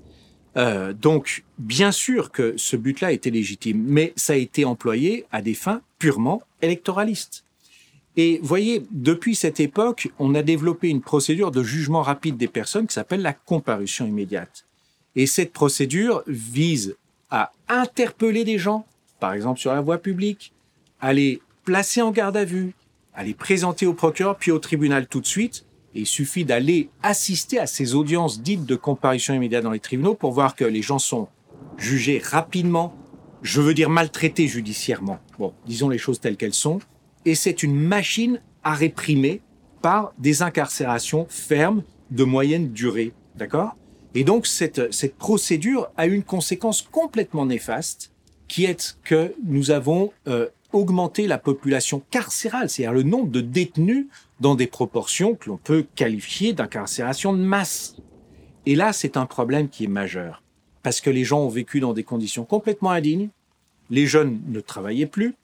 donc, 1.01 1.43
bien 1.57 1.91
sûr 1.91 2.31
que 2.31 2.53
ce 2.55 2.77
but-là 2.77 3.11
était 3.11 3.29
légitime, 3.29 3.83
mais 3.85 4.13
ça 4.15 4.33
a 4.33 4.35
été 4.37 4.63
employé 4.63 5.25
à 5.33 5.41
des 5.41 5.53
fins 5.53 5.81
purement 5.99 6.43
électoralistes. 6.61 7.44
Et 8.17 8.39
voyez, 8.41 8.83
depuis 8.91 9.35
cette 9.35 9.59
époque, 9.59 10.09
on 10.19 10.35
a 10.35 10.41
développé 10.41 10.89
une 10.89 11.01
procédure 11.01 11.51
de 11.51 11.63
jugement 11.63 12.01
rapide 12.01 12.37
des 12.37 12.47
personnes 12.47 12.87
qui 12.87 12.93
s'appelle 12.93 13.21
la 13.21 13.33
comparution 13.33 14.05
immédiate. 14.05 14.65
Et 15.15 15.27
cette 15.27 15.51
procédure 15.51 16.23
vise 16.27 16.95
à 17.29 17.51
interpeller 17.67 18.43
des 18.43 18.57
gens, 18.57 18.85
par 19.19 19.33
exemple 19.33 19.59
sur 19.59 19.73
la 19.73 19.81
voie 19.81 19.97
publique, 19.97 20.53
à 21.01 21.13
les 21.13 21.41
placer 21.65 22.01
en 22.01 22.11
garde 22.11 22.37
à 22.37 22.45
vue, 22.45 22.73
à 23.13 23.23
les 23.23 23.33
présenter 23.33 23.85
au 23.85 23.93
procureur, 23.93 24.37
puis 24.37 24.51
au 24.51 24.59
tribunal 24.59 25.07
tout 25.07 25.21
de 25.21 25.25
suite. 25.25 25.65
Et 25.93 26.01
il 26.01 26.05
suffit 26.05 26.45
d'aller 26.45 26.89
assister 27.03 27.59
à 27.59 27.67
ces 27.67 27.95
audiences 27.95 28.41
dites 28.41 28.65
de 28.65 28.75
comparution 28.75 29.33
immédiate 29.33 29.63
dans 29.63 29.71
les 29.71 29.79
tribunaux 29.79 30.13
pour 30.13 30.31
voir 30.31 30.55
que 30.55 30.65
les 30.65 30.81
gens 30.81 30.99
sont 30.99 31.27
jugés 31.77 32.21
rapidement, 32.23 32.95
je 33.41 33.61
veux 33.61 33.73
dire 33.73 33.89
maltraité 33.89 34.47
judiciairement. 34.47 35.19
Bon, 35.39 35.53
disons 35.65 35.89
les 35.89 35.97
choses 35.97 36.19
telles 36.19 36.37
qu'elles 36.37 36.53
sont. 36.53 36.79
Et 37.25 37.35
c'est 37.35 37.63
une 37.63 37.75
machine 37.75 38.41
à 38.63 38.73
réprimer 38.73 39.41
par 39.81 40.13
des 40.17 40.41
incarcérations 40.41 41.27
fermes 41.29 41.83
de 42.11 42.23
moyenne 42.23 42.71
durée. 42.71 43.13
D'accord? 43.35 43.75
Et 44.13 44.23
donc, 44.23 44.47
cette, 44.47 44.93
cette 44.93 45.15
procédure 45.15 45.89
a 45.97 46.05
une 46.07 46.23
conséquence 46.23 46.81
complètement 46.81 47.45
néfaste, 47.45 48.11
qui 48.47 48.65
est 48.65 48.97
que 49.03 49.33
nous 49.43 49.71
avons 49.71 50.13
euh, 50.27 50.47
augmenté 50.71 51.27
la 51.27 51.37
population 51.37 52.01
carcérale, 52.11 52.69
c'est-à-dire 52.69 52.93
le 52.93 53.03
nombre 53.03 53.29
de 53.29 53.41
détenus 53.41 54.07
dans 54.39 54.55
des 54.55 54.67
proportions 54.67 55.35
que 55.35 55.49
l'on 55.49 55.57
peut 55.57 55.85
qualifier 55.95 56.53
d'incarcération 56.53 57.33
de 57.33 57.41
masse. 57.41 57.95
Et 58.65 58.75
là, 58.75 58.93
c'est 58.93 59.17
un 59.17 59.25
problème 59.25 59.69
qui 59.69 59.85
est 59.85 59.87
majeur, 59.87 60.43
parce 60.83 61.01
que 61.01 61.09
les 61.09 61.23
gens 61.23 61.41
ont 61.41 61.49
vécu 61.49 61.79
dans 61.79 61.93
des 61.93 62.03
conditions 62.03 62.45
complètement 62.45 62.91
indignes, 62.91 63.29
les 63.89 64.05
jeunes 64.07 64.41
ne 64.47 64.59
travaillaient 64.59 65.05
plus, 65.05 65.35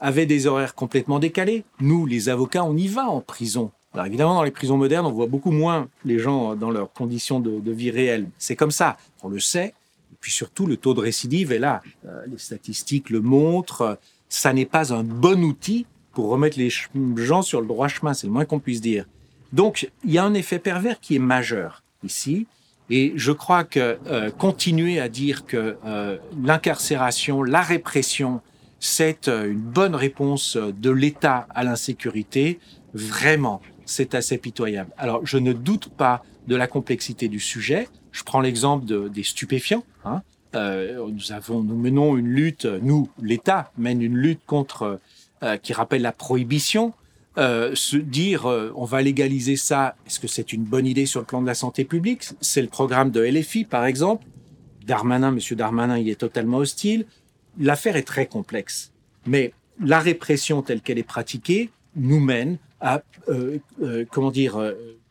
avaient 0.00 0.26
des 0.26 0.46
horaires 0.46 0.74
complètement 0.74 1.18
décalés. 1.18 1.64
Nous, 1.80 2.06
les 2.06 2.28
avocats, 2.28 2.64
on 2.64 2.76
y 2.76 2.88
va 2.88 3.08
en 3.08 3.20
prison. 3.20 3.70
Alors 3.94 4.06
évidemment, 4.06 4.34
dans 4.34 4.42
les 4.42 4.50
prisons 4.50 4.78
modernes, 4.78 5.06
on 5.06 5.12
voit 5.12 5.26
beaucoup 5.26 5.50
moins 5.50 5.88
les 6.04 6.18
gens 6.18 6.54
dans 6.56 6.70
leurs 6.70 6.92
conditions 6.92 7.40
de, 7.40 7.72
vie 7.72 7.90
réelles. 7.90 8.28
C'est 8.38 8.56
comme 8.56 8.70
ça, 8.70 8.96
on 9.22 9.28
le 9.28 9.38
sait. 9.38 9.74
Et 10.12 10.16
puis 10.20 10.32
surtout, 10.32 10.66
le 10.66 10.76
taux 10.76 10.94
de 10.94 11.00
récidive 11.00 11.52
est 11.52 11.58
là. 11.58 11.82
Euh, 12.06 12.24
les 12.26 12.38
statistiques 12.38 13.10
le 13.10 13.20
montrent. 13.20 13.98
Ça 14.28 14.52
n'est 14.52 14.66
pas 14.66 14.94
un 14.94 15.04
bon 15.04 15.42
outil 15.42 15.84
pour 16.12 16.28
remettre 16.28 16.58
les 16.58 16.70
gens 17.16 17.42
sur 17.42 17.60
le 17.60 17.66
droit 17.66 17.88
chemin, 17.88 18.14
c'est 18.14 18.26
le 18.26 18.32
moins 18.32 18.44
qu'on 18.44 18.60
puisse 18.60 18.80
dire. 18.80 19.06
Donc, 19.52 19.90
il 20.04 20.12
y 20.12 20.18
a 20.18 20.24
un 20.24 20.34
effet 20.34 20.58
pervers 20.58 21.00
qui 21.00 21.16
est 21.16 21.20
majeur 21.20 21.82
ici. 22.04 22.46
Et 22.90 23.12
je 23.16 23.32
crois 23.32 23.64
que 23.64 23.98
euh, 24.06 24.30
continuer 24.30 25.00
à 25.00 25.08
dire 25.08 25.46
que 25.46 25.76
euh, 25.84 26.18
l'incarcération, 26.42 27.42
la 27.42 27.62
répression, 27.62 28.40
c'est 28.84 29.28
euh, 29.28 29.50
une 29.50 29.60
bonne 29.60 29.94
réponse 29.94 30.56
de 30.56 30.90
l'État 30.90 31.46
à 31.50 31.62
l'insécurité, 31.62 32.58
vraiment, 32.94 33.62
c'est 33.86 34.14
assez 34.14 34.38
pitoyable. 34.38 34.90
Alors, 34.98 35.24
je 35.24 35.38
ne 35.38 35.52
doute 35.52 35.88
pas 35.88 36.22
de 36.48 36.56
la 36.56 36.66
complexité 36.66 37.28
du 37.28 37.38
sujet. 37.38 37.88
Je 38.10 38.24
prends 38.24 38.40
l'exemple 38.40 38.84
de, 38.84 39.08
des 39.08 39.22
stupéfiants. 39.22 39.84
Hein. 40.04 40.22
nous 40.54 41.32
avons, 41.32 41.62
nous 41.62 41.76
menons 41.76 42.16
une 42.16 42.28
lutte, 42.28 42.66
nous, 42.66 43.08
l'État 43.22 43.70
mène 43.78 44.02
une 44.02 44.16
lutte 44.16 44.44
contre 44.44 44.98
euh, 45.42 45.56
qui 45.56 45.72
rappelle 45.72 46.02
la 46.02 46.12
prohibition. 46.12 46.92
Euh, 47.38 47.74
se 47.74 47.96
dire 47.96 48.46
euh, 48.46 48.72
on 48.76 48.84
va 48.84 49.00
légaliser 49.00 49.56
ça, 49.56 49.96
est-ce 50.06 50.20
que 50.20 50.28
c'est 50.28 50.52
une 50.52 50.64
bonne 50.64 50.86
idée 50.86 51.06
sur 51.06 51.18
le 51.18 51.26
plan 51.26 51.40
de 51.40 51.46
la 51.46 51.54
santé 51.54 51.84
publique? 51.84 52.24
C'est 52.40 52.60
le 52.60 52.68
programme 52.68 53.10
de 53.10 53.20
LFI 53.24 53.64
par 53.64 53.86
exemple. 53.86 54.26
Darmanin, 54.86 55.30
Monsieur 55.30 55.56
Darmanin, 55.56 55.98
il 55.98 56.08
est 56.08 56.20
totalement 56.20 56.58
hostile. 56.58 57.06
L'affaire 57.58 57.96
est 57.96 58.02
très 58.02 58.26
complexe, 58.26 58.92
mais 59.26 59.52
la 59.80 60.00
répression 60.00 60.62
telle 60.62 60.80
qu'elle 60.80 60.98
est 60.98 61.02
pratiquée 61.02 61.70
nous 61.96 62.20
mène 62.20 62.58
à 62.80 63.02
comment 64.10 64.30
dire 64.30 64.60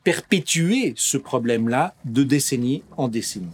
perpétuer 0.04 0.94
ce 0.96 1.16
problème-là 1.16 1.94
de 2.04 2.22
décennie 2.22 2.82
en 2.96 3.08
décennie. 3.08 3.48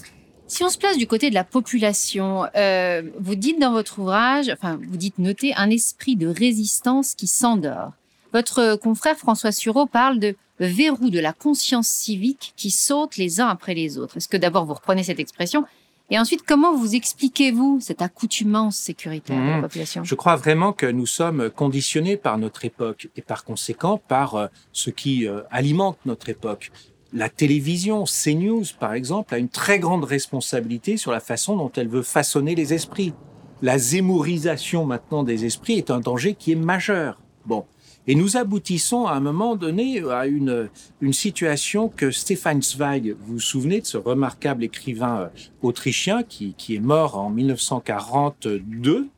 Si 0.47 0.65
on 0.65 0.71
se 0.71 0.79
place 0.79 0.97
du 0.97 1.07
côté 1.07 1.29
de 1.29 1.35
la 1.35 1.45
population, 1.45 2.47
euh, 2.57 3.03
vous 3.21 3.35
dites 3.35 3.61
dans 3.61 3.73
votre 3.73 3.99
ouvrage, 3.99 4.49
enfin, 4.49 4.81
vous 4.89 4.97
dites 4.97 5.19
noter 5.19 5.53
un 5.55 5.69
esprit 5.69 6.17
de 6.17 6.27
résistance 6.27 7.15
qui 7.15 7.27
s'endort. 7.27 7.93
Votre 8.33 8.77
confrère 8.77 9.17
François 9.17 9.53
Sureau 9.53 9.85
parle 9.85 10.19
de 10.19 10.37
verrou 10.59 11.11
de 11.11 11.21
la 11.21 11.35
conscience 11.35 11.89
civique 11.89 12.55
qui 12.57 12.71
saute 12.71 13.19
les 13.19 13.43
uns 13.43 13.49
après 13.49 13.75
les 13.75 13.99
autres. 13.99 14.17
Est-ce 14.17 14.29
que 14.29 14.39
d'abord 14.39 14.65
vous 14.65 14.75
reprenez 14.75 15.03
cette 15.03 15.21
expression 15.21 15.65
et 16.11 16.19
ensuite, 16.19 16.43
comment 16.47 16.75
vous 16.75 16.95
expliquez-vous 16.95 17.79
cette 17.81 18.03
accoutumance 18.03 18.77
sécuritaire 18.77 19.39
de 19.41 19.47
la 19.47 19.59
mmh. 19.59 19.63
population? 19.63 20.05
Je 20.05 20.15
crois 20.15 20.37
vraiment 20.37 20.73
que 20.73 20.87
nous 20.87 21.07
sommes 21.07 21.51
conditionnés 21.51 22.17
par 22.17 22.39
notre 22.39 22.65
époque 22.65 23.09
et 23.17 23.23
par 23.23 23.45
conséquent 23.45 24.01
par 24.09 24.35
euh, 24.35 24.47
ce 24.73 24.91
qui 24.91 25.27
euh, 25.27 25.43
alimente 25.51 25.99
notre 26.07 26.29
époque 26.29 26.71
la 27.13 27.29
télévision, 27.29 28.05
CNews 28.05 28.65
par 28.79 28.93
exemple, 28.93 29.35
a 29.35 29.39
une 29.39 29.49
très 29.49 29.79
grande 29.79 30.05
responsabilité 30.05 30.97
sur 30.97 31.11
la 31.11 31.21
façon 31.21 31.57
dont 31.57 31.73
elle 31.77 31.89
veut 31.89 32.03
façonner 32.03 32.55
les 32.55 32.75
esprits. 32.75 33.15
La 33.63 33.79
zémorisation 33.79 34.85
maintenant 34.85 35.23
des 35.23 35.45
esprits 35.45 35.79
est 35.79 35.91
un 35.91 36.01
danger 36.01 36.35
qui 36.35 36.53
est 36.53 36.57
majeur. 36.57 37.21
Bon. 37.47 37.65
Et 38.11 38.15
nous 38.15 38.39
aboutissons 38.39 39.05
à 39.05 39.13
un 39.13 39.21
moment 39.21 39.55
donné 39.55 40.01
à 40.11 40.27
une, 40.27 40.71
situation 41.13 41.91
que 41.91 42.11
Stefan 42.11 42.63
Zweig, 42.63 43.15
vous 43.21 43.35
vous 43.35 43.39
souvenez 43.39 43.83
de 43.83 43.87
ce 43.87 43.99
remarquable 43.99 44.65
écrivain 44.65 45.21
euh, 45.21 45.29
autrichien 45.61 46.23
qui, 46.23 46.55
qui 46.57 46.75
est 46.75 46.81
mort 46.81 47.19
en 47.19 47.29
1942. 47.29 49.09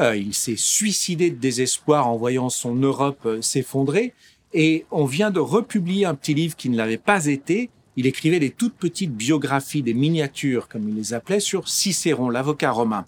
Euh, 0.00 0.16
il 0.16 0.32
s'est 0.32 0.54
suicidé 0.56 1.30
de 1.32 1.40
désespoir 1.40 2.06
en 2.06 2.16
voyant 2.16 2.48
son 2.48 2.76
Europe 2.76 3.18
euh, 3.26 3.42
s'effondrer. 3.42 4.14
Et 4.52 4.86
on 4.92 5.06
vient 5.06 5.32
de 5.32 5.40
republier 5.40 6.04
un 6.04 6.14
petit 6.14 6.34
livre 6.34 6.54
qui 6.54 6.68
ne 6.68 6.76
l'avait 6.76 6.98
pas 6.98 7.26
été. 7.26 7.70
Il 7.96 8.06
écrivait 8.06 8.38
des 8.38 8.50
toutes 8.50 8.76
petites 8.76 9.12
biographies, 9.12 9.82
des 9.82 9.94
miniatures, 9.94 10.68
comme 10.68 10.88
il 10.88 10.94
les 10.94 11.14
appelait, 11.14 11.40
sur 11.40 11.68
Cicéron, 11.68 12.30
l'avocat 12.30 12.70
romain. 12.70 13.06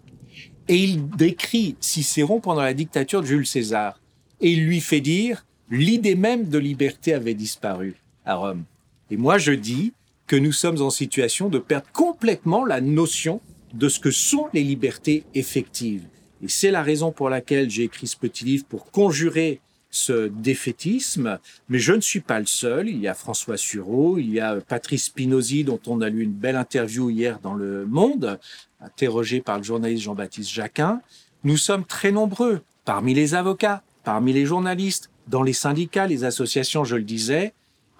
Et 0.66 0.78
il 0.78 1.08
décrit 1.08 1.76
Cicéron 1.78 2.40
pendant 2.40 2.62
la 2.62 2.74
dictature 2.74 3.20
de 3.20 3.26
Jules 3.26 3.46
César. 3.46 4.00
Et 4.40 4.52
il 4.52 4.64
lui 4.64 4.80
fait 4.80 5.00
dire, 5.00 5.44
l'idée 5.70 6.14
même 6.14 6.48
de 6.48 6.58
liberté 6.58 7.14
avait 7.14 7.34
disparu 7.34 7.96
à 8.24 8.36
Rome. 8.36 8.64
Et 9.10 9.16
moi, 9.16 9.38
je 9.38 9.52
dis 9.52 9.92
que 10.26 10.36
nous 10.36 10.52
sommes 10.52 10.82
en 10.82 10.90
situation 10.90 11.48
de 11.48 11.58
perdre 11.58 11.86
complètement 11.92 12.64
la 12.64 12.80
notion 12.80 13.40
de 13.74 13.88
ce 13.88 13.98
que 13.98 14.10
sont 14.10 14.48
les 14.52 14.62
libertés 14.62 15.24
effectives. 15.34 16.06
Et 16.42 16.48
c'est 16.48 16.70
la 16.70 16.82
raison 16.82 17.10
pour 17.10 17.30
laquelle 17.30 17.70
j'ai 17.70 17.84
écrit 17.84 18.06
ce 18.06 18.16
petit 18.16 18.44
livre 18.44 18.64
pour 18.68 18.90
conjurer 18.90 19.60
ce 19.90 20.28
défaitisme, 20.28 21.38
mais 21.68 21.78
je 21.78 21.94
ne 21.94 22.00
suis 22.00 22.20
pas 22.20 22.38
le 22.38 22.46
seul. 22.46 22.88
Il 22.88 22.98
y 22.98 23.08
a 23.08 23.14
François 23.14 23.56
Sureau, 23.56 24.18
il 24.18 24.30
y 24.30 24.38
a 24.38 24.60
Patrice 24.60 25.06
Spinozzi, 25.06 25.64
dont 25.64 25.80
on 25.86 26.02
a 26.02 26.10
lu 26.10 26.22
une 26.22 26.32
belle 26.32 26.56
interview 26.56 27.08
hier 27.08 27.40
dans 27.40 27.54
Le 27.54 27.86
Monde, 27.86 28.38
interrogé 28.80 29.40
par 29.40 29.56
le 29.56 29.64
journaliste 29.64 30.04
Jean-Baptiste 30.04 30.50
Jacquin. 30.50 31.00
Nous 31.42 31.56
sommes 31.56 31.84
très 31.84 32.12
nombreux, 32.12 32.60
parmi 32.84 33.14
les 33.14 33.34
avocats, 33.34 33.82
parmi 34.08 34.32
les 34.32 34.46
journalistes, 34.46 35.10
dans 35.26 35.42
les 35.42 35.52
syndicats, 35.52 36.06
les 36.06 36.24
associations, 36.24 36.82
je 36.82 36.96
le 36.96 37.02
disais, 37.02 37.52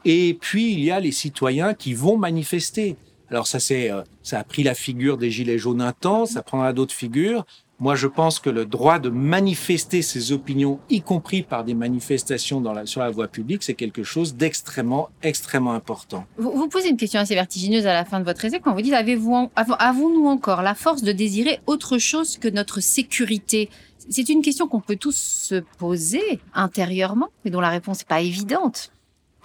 et 0.06 0.32
puis 0.40 0.72
il 0.72 0.80
y 0.80 0.90
a 0.90 1.00
les 1.00 1.12
citoyens 1.12 1.74
qui 1.74 1.92
vont 1.92 2.16
manifester. 2.16 2.96
Alors 3.30 3.46
ça 3.46 3.60
c'est, 3.60 3.90
euh, 3.90 4.00
ça 4.22 4.38
a 4.38 4.42
pris 4.42 4.62
la 4.62 4.72
figure 4.72 5.18
des 5.18 5.30
gilets 5.30 5.58
jaunes 5.58 5.82
un 5.82 5.92
temps, 5.92 6.24
ça 6.24 6.42
prendra 6.42 6.72
d'autres 6.72 6.94
figures. 6.94 7.44
Moi, 7.80 7.94
je 7.94 8.08
pense 8.08 8.40
que 8.40 8.50
le 8.50 8.64
droit 8.64 8.98
de 8.98 9.08
manifester 9.08 10.02
ses 10.02 10.32
opinions, 10.32 10.80
y 10.90 11.00
compris 11.00 11.42
par 11.42 11.62
des 11.62 11.74
manifestations 11.74 12.60
sur 12.86 13.00
la 13.02 13.10
voie 13.10 13.28
publique, 13.28 13.62
c'est 13.62 13.74
quelque 13.74 14.02
chose 14.02 14.34
d'extrêmement, 14.34 15.10
extrêmement 15.22 15.74
important. 15.74 16.24
Vous, 16.38 16.68
posez 16.68 16.88
une 16.88 16.96
question 16.96 17.20
assez 17.20 17.36
vertigineuse 17.36 17.86
à 17.86 17.92
la 17.92 18.04
fin 18.04 18.18
de 18.18 18.24
votre 18.24 18.44
essai 18.44 18.58
quand 18.58 18.74
vous 18.74 18.82
dites 18.82 18.94
avons-nous 18.94 20.26
encore 20.26 20.62
la 20.62 20.74
force 20.74 21.02
de 21.02 21.12
désirer 21.12 21.60
autre 21.66 21.98
chose 21.98 22.38
que 22.38 22.48
notre 22.48 22.80
sécurité? 22.80 23.68
C'est 24.10 24.28
une 24.28 24.42
question 24.42 24.68
qu'on 24.68 24.80
peut 24.80 24.96
tous 24.96 25.16
se 25.16 25.56
poser 25.78 26.40
intérieurement, 26.54 27.28
mais 27.44 27.50
dont 27.50 27.60
la 27.60 27.70
réponse 27.70 28.00
n'est 28.00 28.08
pas 28.08 28.20
évidente. 28.20 28.92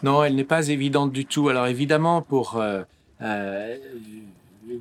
Non, 0.03 0.23
elle 0.23 0.35
n'est 0.35 0.43
pas 0.43 0.67
évidente 0.67 1.11
du 1.11 1.25
tout. 1.25 1.49
Alors 1.49 1.67
évidemment, 1.67 2.21
pour 2.21 2.57
euh, 2.57 2.83
euh, 3.21 3.77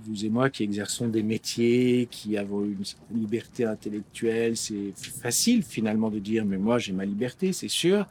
vous 0.05 0.25
et 0.25 0.29
moi 0.29 0.51
qui 0.51 0.65
exerçons 0.65 1.09
des 1.09 1.23
métiers, 1.23 2.09
qui 2.11 2.37
avons 2.37 2.65
une 2.65 2.85
liberté 3.13 3.65
intellectuelle, 3.65 4.57
c'est 4.57 4.93
facile 4.97 5.63
finalement 5.63 6.11
de 6.11 6.19
dire 6.19 6.45
mais 6.45 6.59
moi 6.59 6.79
j'ai 6.79 6.93
ma 6.93 7.05
liberté, 7.05 7.53
c'est 7.53 7.69
sûr. 7.69 8.07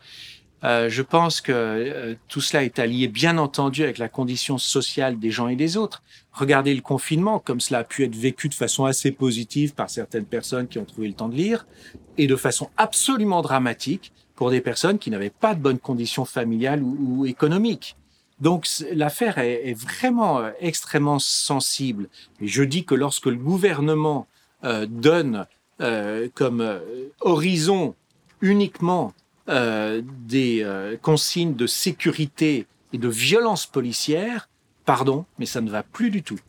Euh, 0.64 0.90
je 0.90 1.02
pense 1.02 1.42
que 1.42 1.52
euh, 1.52 2.16
tout 2.28 2.42
cela 2.42 2.64
est 2.64 2.78
allié 2.78 3.08
bien 3.08 3.38
entendu 3.40 3.84
avec 3.84 3.98
la 3.98 4.10
condition 4.10 4.58
sociale 4.60 5.18
des 5.18 5.32
gens 5.32 5.48
et 5.48 5.56
des 5.56 5.76
autres. 5.76 6.04
Regardez 6.34 6.76
le 6.76 6.82
confinement, 6.82 7.40
comme 7.40 7.60
cela 7.60 7.80
a 7.80 7.84
pu 7.84 8.04
être 8.04 8.16
vécu 8.16 8.48
de 8.48 8.54
façon 8.54 8.86
assez 8.86 9.12
positive 9.12 9.74
par 9.74 9.90
certaines 9.90 10.26
personnes 10.26 10.68
qui 10.68 10.78
ont 10.78 10.86
trouvé 10.86 11.08
le 11.08 11.14
temps 11.14 11.30
de 11.30 11.36
lire, 11.36 11.66
et 12.18 12.28
de 12.28 12.36
façon 12.36 12.70
absolument 12.78 13.42
dramatique 13.42 14.12
pour 14.36 14.52
des 14.52 14.62
personnes 14.62 15.00
qui 15.00 15.10
n'avaient 15.10 15.32
pas 15.32 15.56
de 15.56 15.60
bonnes 15.60 15.80
conditions 15.80 16.26
familiales 16.26 16.84
ou, 16.84 17.26
économiques. 17.26 17.96
Donc 18.40 18.68
l'affaire 18.94 19.38
est, 19.40 19.74
vraiment 19.74 20.40
euh, 20.40 20.52
extrêmement 20.60 21.20
sensible. 21.20 22.08
Et 22.40 22.48
je 22.48 22.64
dis 22.64 22.86
que 22.86 22.96
lorsque 22.96 23.28
le 23.28 23.36
gouvernement 23.36 24.28
euh, 24.64 24.86
donne 24.88 25.48
comme 26.36 26.80
horizon 27.22 27.96
uniquement 28.42 29.16
des 29.48 30.98
consignes 31.02 31.56
de 31.56 31.68
sécurité 31.68 32.68
et 32.94 32.98
de 32.98 33.08
violence 33.08 33.66
policière, 33.66 34.50
pardon, 34.86 35.26
mais 35.40 35.46
ça 35.46 35.62
ne 35.62 35.70
va 35.70 35.84
plus 35.84 36.10
du 36.10 36.24
tout. 36.24 36.40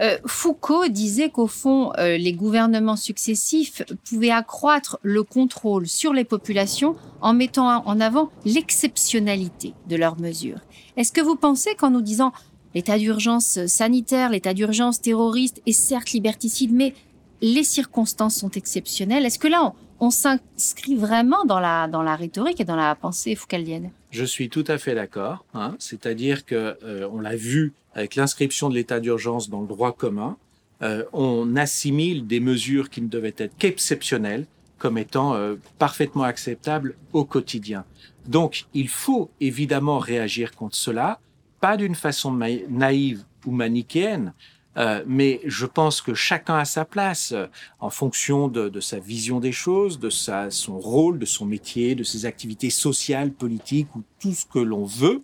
Euh, 0.00 0.18
Foucault 0.26 0.88
disait 0.88 1.30
qu'au 1.30 1.46
fond, 1.46 1.92
euh, 1.98 2.16
les 2.16 2.32
gouvernements 2.32 2.96
successifs 2.96 3.82
pouvaient 4.08 4.30
accroître 4.30 4.98
le 5.02 5.22
contrôle 5.22 5.86
sur 5.86 6.12
les 6.12 6.24
populations 6.24 6.96
en 7.20 7.34
mettant 7.34 7.86
en 7.86 8.00
avant 8.00 8.30
l'exceptionnalité 8.44 9.74
de 9.88 9.96
leurs 9.96 10.18
mesures. 10.18 10.58
Est-ce 10.96 11.12
que 11.12 11.20
vous 11.20 11.36
pensez 11.36 11.74
qu'en 11.76 11.90
nous 11.90 12.00
disant 12.00 12.32
l'état 12.74 12.98
d'urgence 12.98 13.64
sanitaire, 13.66 14.30
l'état 14.30 14.54
d'urgence 14.54 15.00
terroriste 15.00 15.62
est 15.66 15.72
certes 15.72 16.10
liberticide, 16.12 16.72
mais 16.72 16.94
les 17.42 17.64
circonstances 17.64 18.36
sont 18.36 18.50
exceptionnelles. 18.50 19.26
Est-ce 19.26 19.38
que 19.38 19.48
là, 19.48 19.62
on, 19.64 19.72
s'inscrit 20.10 20.96
vraiment 20.96 21.44
dans 21.44 21.60
la, 21.60 21.88
dans 21.88 22.02
la 22.02 22.16
rhétorique 22.16 22.60
et 22.60 22.64
dans 22.64 22.76
la 22.76 22.94
pensée 22.94 23.34
foucaldienne 23.34 23.90
Je 24.10 24.24
suis 24.24 24.48
tout 24.48 24.64
à 24.66 24.78
fait 24.78 24.94
d'accord. 24.94 25.44
Hein. 25.54 25.76
C'est-à-dire 25.78 26.44
que 26.44 26.76
euh, 26.82 27.08
on 27.12 27.20
l'a 27.20 27.36
vu 27.36 27.72
avec 27.94 28.16
l'inscription 28.16 28.68
de 28.68 28.74
l'état 28.74 29.00
d'urgence 29.00 29.48
dans 29.48 29.60
le 29.60 29.66
droit 29.66 29.92
commun. 29.92 30.36
Euh, 30.82 31.04
on 31.12 31.54
assimile 31.56 32.26
des 32.26 32.40
mesures 32.40 32.90
qui 32.90 33.02
ne 33.02 33.08
devaient 33.08 33.34
être 33.36 33.56
qu'exceptionnelles 33.56 34.46
comme 34.78 34.98
étant 34.98 35.34
euh, 35.34 35.54
parfaitement 35.78 36.24
acceptables 36.24 36.96
au 37.12 37.24
quotidien. 37.24 37.84
Donc, 38.26 38.64
il 38.74 38.88
faut 38.88 39.30
évidemment 39.40 40.00
réagir 40.00 40.56
contre 40.56 40.74
cela, 40.74 41.20
pas 41.60 41.76
d'une 41.76 41.94
façon 41.94 42.32
naïve 42.32 43.22
ou 43.46 43.52
manichéenne, 43.52 44.32
euh, 44.76 45.02
mais 45.06 45.40
je 45.44 45.66
pense 45.66 46.00
que 46.00 46.14
chacun 46.14 46.56
a 46.56 46.64
sa 46.64 46.84
place 46.84 47.32
euh, 47.32 47.46
en 47.80 47.90
fonction 47.90 48.48
de, 48.48 48.80
sa 48.80 48.98
vision 48.98 49.38
des 49.38 49.52
choses, 49.52 49.98
de 49.98 50.08
sa, 50.10 50.50
son 50.50 50.78
rôle, 50.78 51.18
de 51.18 51.26
son 51.26 51.44
métier, 51.44 51.94
de 51.94 52.04
ses 52.04 52.24
activités 52.24 52.70
sociales, 52.70 53.32
politiques 53.32 53.94
ou 53.94 54.02
tout 54.18 54.32
ce 54.32 54.46
que 54.46 54.58
l'on 54.58 54.84
veut. 54.84 55.22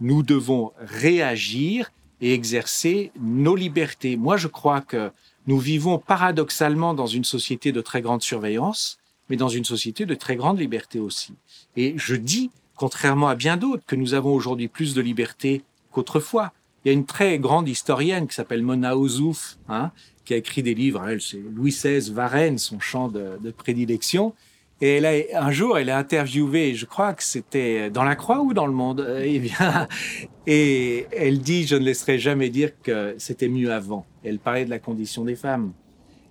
Nous 0.00 0.22
devons 0.22 0.72
réagir 0.80 1.90
et 2.20 2.34
exercer 2.34 3.12
nos 3.20 3.54
libertés. 3.54 4.16
Moi, 4.16 4.36
je 4.36 4.48
crois 4.48 4.80
que 4.80 5.10
nous 5.46 5.58
vivons 5.58 5.98
paradoxalement 5.98 6.92
dans 6.92 7.06
une 7.06 7.24
société 7.24 7.70
de 7.72 7.80
très 7.80 8.02
grande 8.02 8.22
surveillance, 8.22 8.98
mais 9.28 9.36
dans 9.36 9.48
une 9.48 9.64
société 9.64 10.06
de 10.06 10.14
très 10.14 10.36
grande 10.36 10.58
liberté 10.58 10.98
aussi. 10.98 11.34
Et 11.76 11.94
je 11.96 12.16
dis, 12.16 12.50
contrairement 12.74 13.28
à 13.28 13.34
bien 13.34 13.56
d'autres, 13.56 13.84
que 13.86 13.96
nous 13.96 14.14
avons 14.14 14.34
aujourd'hui 14.34 14.68
plus 14.68 14.94
de 14.94 15.00
liberté 15.00 15.62
qu'autrefois. 15.92 16.52
Y 16.88 16.90
a 16.90 16.94
une 16.94 17.04
très 17.04 17.38
grande 17.38 17.68
historienne 17.68 18.26
qui 18.26 18.34
s'appelle 18.34 18.62
Mona 18.62 18.96
Ozouf, 18.96 19.58
hein, 19.68 19.90
qui 20.24 20.32
a 20.32 20.38
écrit 20.38 20.62
des 20.62 20.72
livres. 20.74 21.06
Elle, 21.06 21.20
c'est 21.20 21.36
Louis 21.36 21.70
XVI, 21.70 22.10
Varennes, 22.10 22.56
son 22.56 22.80
champ 22.80 23.08
de, 23.08 23.50
prédilection. 23.50 24.32
Et 24.80 24.96
elle 24.96 25.04
a, 25.04 25.44
un 25.44 25.50
jour, 25.50 25.76
elle 25.76 25.90
a 25.90 25.98
interviewé, 25.98 26.74
je 26.74 26.86
crois 26.86 27.12
que 27.12 27.22
c'était 27.22 27.90
dans 27.90 28.04
La 28.04 28.16
Croix 28.16 28.40
ou 28.40 28.54
dans 28.54 28.66
Le 28.66 28.72
Monde, 28.72 29.00
euh, 29.00 29.22
eh 29.22 29.38
bien, 29.38 29.86
et 30.46 31.06
elle 31.12 31.40
dit, 31.40 31.66
je 31.66 31.76
ne 31.76 31.84
laisserai 31.84 32.18
jamais 32.18 32.48
dire 32.48 32.70
que 32.82 33.14
c'était 33.18 33.48
mieux 33.48 33.70
avant. 33.70 34.06
Elle 34.24 34.38
parlait 34.38 34.64
de 34.64 34.70
la 34.70 34.78
condition 34.78 35.24
des 35.24 35.36
femmes. 35.36 35.72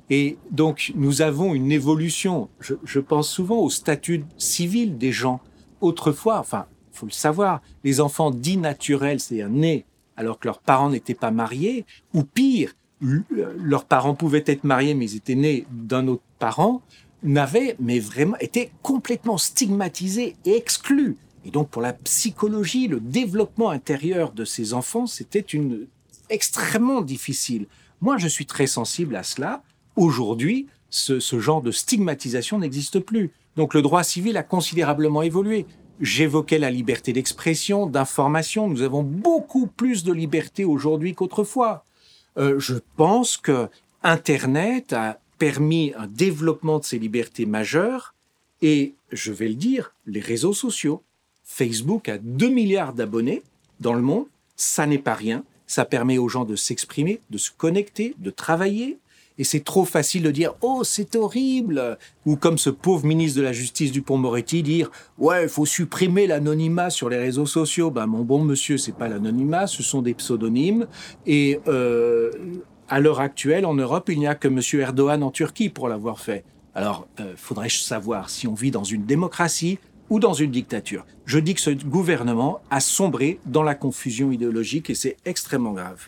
Et 0.10 0.38
donc, 0.50 0.92
nous 0.96 1.22
avons 1.22 1.54
une 1.54 1.72
évolution. 1.72 2.50
Je, 2.62 2.74
je 2.84 3.00
pense 3.00 3.30
souvent 3.30 3.60
au 3.60 3.70
statut 3.70 4.26
civil 4.40 4.98
des 4.98 5.12
gens. 5.12 5.40
Autrefois, 5.82 6.40
enfin, 6.40 6.66
faut 6.94 7.06
le 7.06 7.12
savoir, 7.12 7.62
les 7.84 8.00
enfants 8.00 8.32
dits 8.32 8.58
naturels, 8.58 9.20
c'est-à-dire 9.20 9.50
nés 9.50 9.86
alors 10.18 10.40
que 10.40 10.48
leurs 10.48 10.60
parents 10.60 10.90
n'étaient 10.90 11.14
pas 11.14 11.32
mariés, 11.32 11.86
ou 12.14 12.24
pire, 12.24 12.74
leurs 13.00 13.86
parents 13.86 14.16
pouvaient 14.16 14.44
être 14.48 14.64
mariés 14.64 14.96
mais 14.96 15.12
ils 15.12 15.18
étaient 15.18 15.36
nés 15.36 15.66
d'un 15.72 16.08
autre 16.08 16.24
parent, 16.40 16.82
n'avaient 17.24 17.76
mais 17.80 18.00
vraiment 18.00 18.38
été 18.40 18.72
complètement 18.82 19.38
stigmatisés 19.38 20.36
et 20.46 20.56
exclus. 20.56 21.16
Et 21.46 21.52
donc 21.52 21.70
pour 21.70 21.82
la 21.82 21.94
psychologie, 21.94 22.88
le 22.88 23.00
développement 23.00 23.70
intérieur 23.70 24.32
de 24.34 24.44
ces 24.44 24.74
enfants, 24.74 25.08
c'était 25.08 25.40
une 25.40 25.88
extrêmement 26.30 27.02
difficile. 27.02 27.68
Moi, 28.02 28.18
je 28.18 28.28
suis 28.28 28.46
très 28.46 28.68
sensible 28.68 29.16
à 29.16 29.24
cela. 29.24 29.64
Aujourd'hui, 29.96 30.68
ce 30.90 31.40
genre 31.40 31.62
de 31.62 31.72
stigmatisation 31.72 32.60
n'existe 32.60 33.00
plus. 33.00 33.32
Donc 33.56 33.74
le 33.74 33.82
droit 33.82 34.04
civil 34.04 34.38
a 34.38 34.44
considérablement 34.44 35.22
évolué. 35.22 35.66
J'évoquais 36.00 36.60
la 36.60 36.70
liberté 36.70 37.12
d'expression, 37.14 37.88
d'information. 37.88 38.68
Nous 38.68 38.84
avons 38.84 39.04
beaucoup 39.04 39.68
plus 39.68 40.04
de 40.04 40.14
liberté 40.14 40.64
aujourd'hui 40.64 41.16
qu'autrefois. 41.16 41.84
Euh, 42.38 42.60
je 42.60 42.76
pense 42.96 43.38
que 43.38 43.68
Internet 44.04 44.94
a 44.94 45.20
permis 45.40 45.94
un 45.98 46.08
développement 46.08 46.80
de 46.80 46.84
ces 46.84 47.00
libertés 47.00 47.46
majeures 47.46 48.14
et, 48.62 48.94
je 49.12 49.32
vais 49.32 49.48
le 49.48 49.56
dire, 49.56 49.94
les 50.06 50.20
réseaux 50.20 50.54
sociaux. 50.54 51.02
Facebook 51.44 52.10
a 52.10 52.18
2 52.18 52.50
milliards 52.50 52.94
d'abonnés 52.94 53.42
dans 53.80 53.94
le 53.94 54.02
monde. 54.02 54.26
Ça 54.56 54.86
n'est 54.86 54.98
pas 55.00 55.16
rien. 55.16 55.44
Ça 55.66 55.86
permet 55.86 56.18
aux 56.18 56.30
gens 56.30 56.46
de 56.46 56.56
s'exprimer, 56.56 57.22
de 57.30 57.38
se 57.38 57.52
connecter, 57.52 58.16
de 58.20 58.30
travailler, 58.30 58.98
et 59.38 59.44
c'est 59.44 59.64
trop 59.64 59.86
facile 59.86 60.24
de 60.24 60.32
dire 60.32 60.54
oh 60.62 60.84
c'est 60.84 61.16
horrible 61.16 61.98
ou 62.26 62.36
comme 62.36 62.58
ce 62.58 62.70
pauvre 62.70 63.06
ministre 63.06 63.38
de 63.38 63.44
la 63.44 63.54
Justice 63.54 63.92
du 63.92 64.02
Pont-Moretti 64.02 64.64
dire 64.64 64.92
ouais 65.18 65.44
il 65.44 65.50
faut 65.50 65.66
supprimer 65.66 66.28
l'anonymat 66.28 66.90
sur 66.90 67.10
les 67.10 67.18
réseaux 67.18 67.46
sociaux. 67.46 67.92
Ben 67.92 68.08
mon 68.08 68.24
bon 68.24 68.44
monsieur 68.44 68.78
c'est 68.78 68.96
pas 68.96 69.08
l'anonymat, 69.08 69.68
ce 69.68 69.84
sont 69.84 70.02
des 70.02 70.14
pseudonymes 70.14 70.88
et 71.26 71.60
euh, 71.68 72.32
à 72.90 73.00
l'heure 73.00 73.20
actuelle 73.20 73.66
en 73.66 73.74
Europe 73.74 74.10
il 74.10 74.20
n'y 74.20 74.28
a 74.28 74.36
que 74.36 74.48
monsieur 74.48 74.82
Erdogan 74.82 75.24
en 75.24 75.32
Turquie 75.32 75.70
pour 75.70 75.88
l'avoir 75.88 76.20
fait. 76.20 76.44
Alors 76.74 77.08
euh, 77.20 77.34
faudrait-je 77.36 77.80
savoir 77.80 78.30
si 78.30 78.48
on 78.48 78.54
vit 78.54 78.72
dans 78.72 78.84
une 78.84 79.06
démocratie 79.06 79.80
ou 80.10 80.20
dans 80.20 80.34
une 80.34 80.52
dictature. 80.52 81.06
Je 81.26 81.40
dis 81.40 81.54
que 81.54 81.62
ce 81.62 81.72
gouvernement 81.72 82.62
a 82.70 82.80
sombré 82.80 83.40
dans 83.46 83.64
la 83.64 83.76
confusion 83.76 84.32
idéologique 84.32 84.90
et 84.90 84.96
c'est 84.96 85.18
extrêmement 85.26 85.74
grave. 85.74 86.08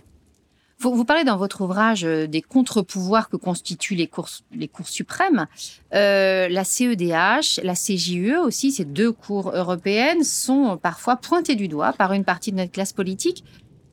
Vous, 0.81 1.03
parlez 1.03 1.25
dans 1.25 1.35
votre 1.35 1.59
ouvrage 1.59 2.05
euh, 2.05 2.25
des 2.25 2.41
contre-pouvoirs 2.41 3.27
que 3.27 3.35
constituent 3.35 3.95
les 3.95 4.07
cours, 4.07 4.29
les 4.55 4.69
cours 4.69 4.87
suprêmes. 4.87 5.45
Euh, 5.93 6.47
la 6.47 6.63
CEDH, 6.63 7.59
la 7.63 7.73
CJUE 7.73 8.37
aussi, 8.37 8.71
ces 8.71 8.85
deux 8.85 9.11
cours 9.11 9.51
européennes, 9.53 10.23
sont 10.23 10.79
parfois 10.81 11.17
pointées 11.17 11.55
du 11.55 11.67
doigt 11.67 11.91
par 11.91 12.13
une 12.13 12.23
partie 12.23 12.53
de 12.53 12.57
notre 12.57 12.71
classe 12.71 12.93
politique. 12.93 13.43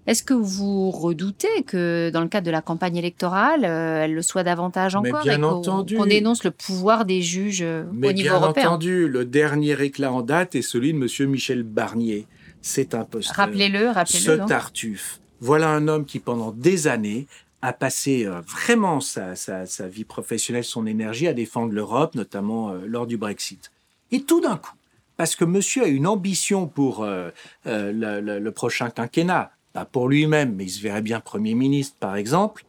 Est-ce 0.07 0.23
que 0.23 0.35
vous 0.35 0.93
redoutez 0.93 1.65
que 1.67 2.11
dans 2.13 2.21
le 2.21 2.29
cadre 2.29 2.47
de 2.47 2.53
la 2.53 2.63
campagne 2.63 2.97
électorale, 2.97 3.65
euh, 3.65 4.05
elle 4.05 4.15
le 4.15 4.23
soit 4.23 4.45
davantage 4.45 4.95
encore 4.95 5.25
bien 5.25 5.43
entendu. 5.43 5.97
qu'on 5.97 6.07
dénonce 6.07 6.45
le 6.45 6.53
pouvoir 6.53 7.05
des 7.05 7.21
juges 7.21 7.63
au 7.63 8.13
niveau 8.13 8.35
européen 8.35 8.63
Bien 8.63 8.69
entendu, 8.69 9.09
le 9.09 9.25
dernier 9.25 9.83
éclat 9.83 10.13
en 10.13 10.23
date 10.23 10.55
est 10.55 10.63
celui 10.63 10.93
de 10.93 10.99
M. 10.99 11.31
Michel 11.31 11.65
Barnier. 11.65 12.29
C'est 12.63 12.95
un 12.95 13.03
poste. 13.05 13.31
Rappelez-le, 13.33 13.91
rappelez-le. 13.91 14.37
Ce 14.37 14.47
Tartuffe 14.47 15.21
voilà 15.41 15.71
un 15.71 15.89
homme 15.89 16.05
qui, 16.05 16.19
pendant 16.19 16.53
des 16.53 16.87
années, 16.87 17.27
a 17.63 17.73
passé 17.73 18.27
euh, 18.27 18.41
vraiment 18.43 19.01
sa, 19.01 19.35
vie 19.89 20.05
professionnelle, 20.05 20.65
son 20.65 20.87
énergie 20.87 21.27
à 21.27 21.33
défendre 21.33 21.73
l'Europe, 21.73 22.15
notamment 22.15 22.71
euh, 22.71 22.87
lors 22.87 23.07
du 23.07 23.17
Brexit. 23.17 23.73
Et 24.13 24.23
tout 24.23 24.41
d'un 24.41 24.57
coup, 24.57 24.75
parce 25.17 25.35
que 25.35 25.45
monsieur 25.45 25.85
a 25.85 25.89
une 25.89 26.07
ambition 26.07 26.67
pour 26.67 27.03
euh, 27.03 27.31
le, 27.65 28.51
prochain 28.51 28.91
quinquennat, 28.91 29.51
pas 29.73 29.85
pour 29.85 30.09
lui-même, 30.09 30.55
mais 30.55 30.65
il 30.65 30.71
se 30.71 30.81
verrait 30.81 31.03
bien 31.03 31.21
Premier 31.21 31.55
ministre, 31.55 31.97
par 31.99 32.17
exemple, 32.17 32.65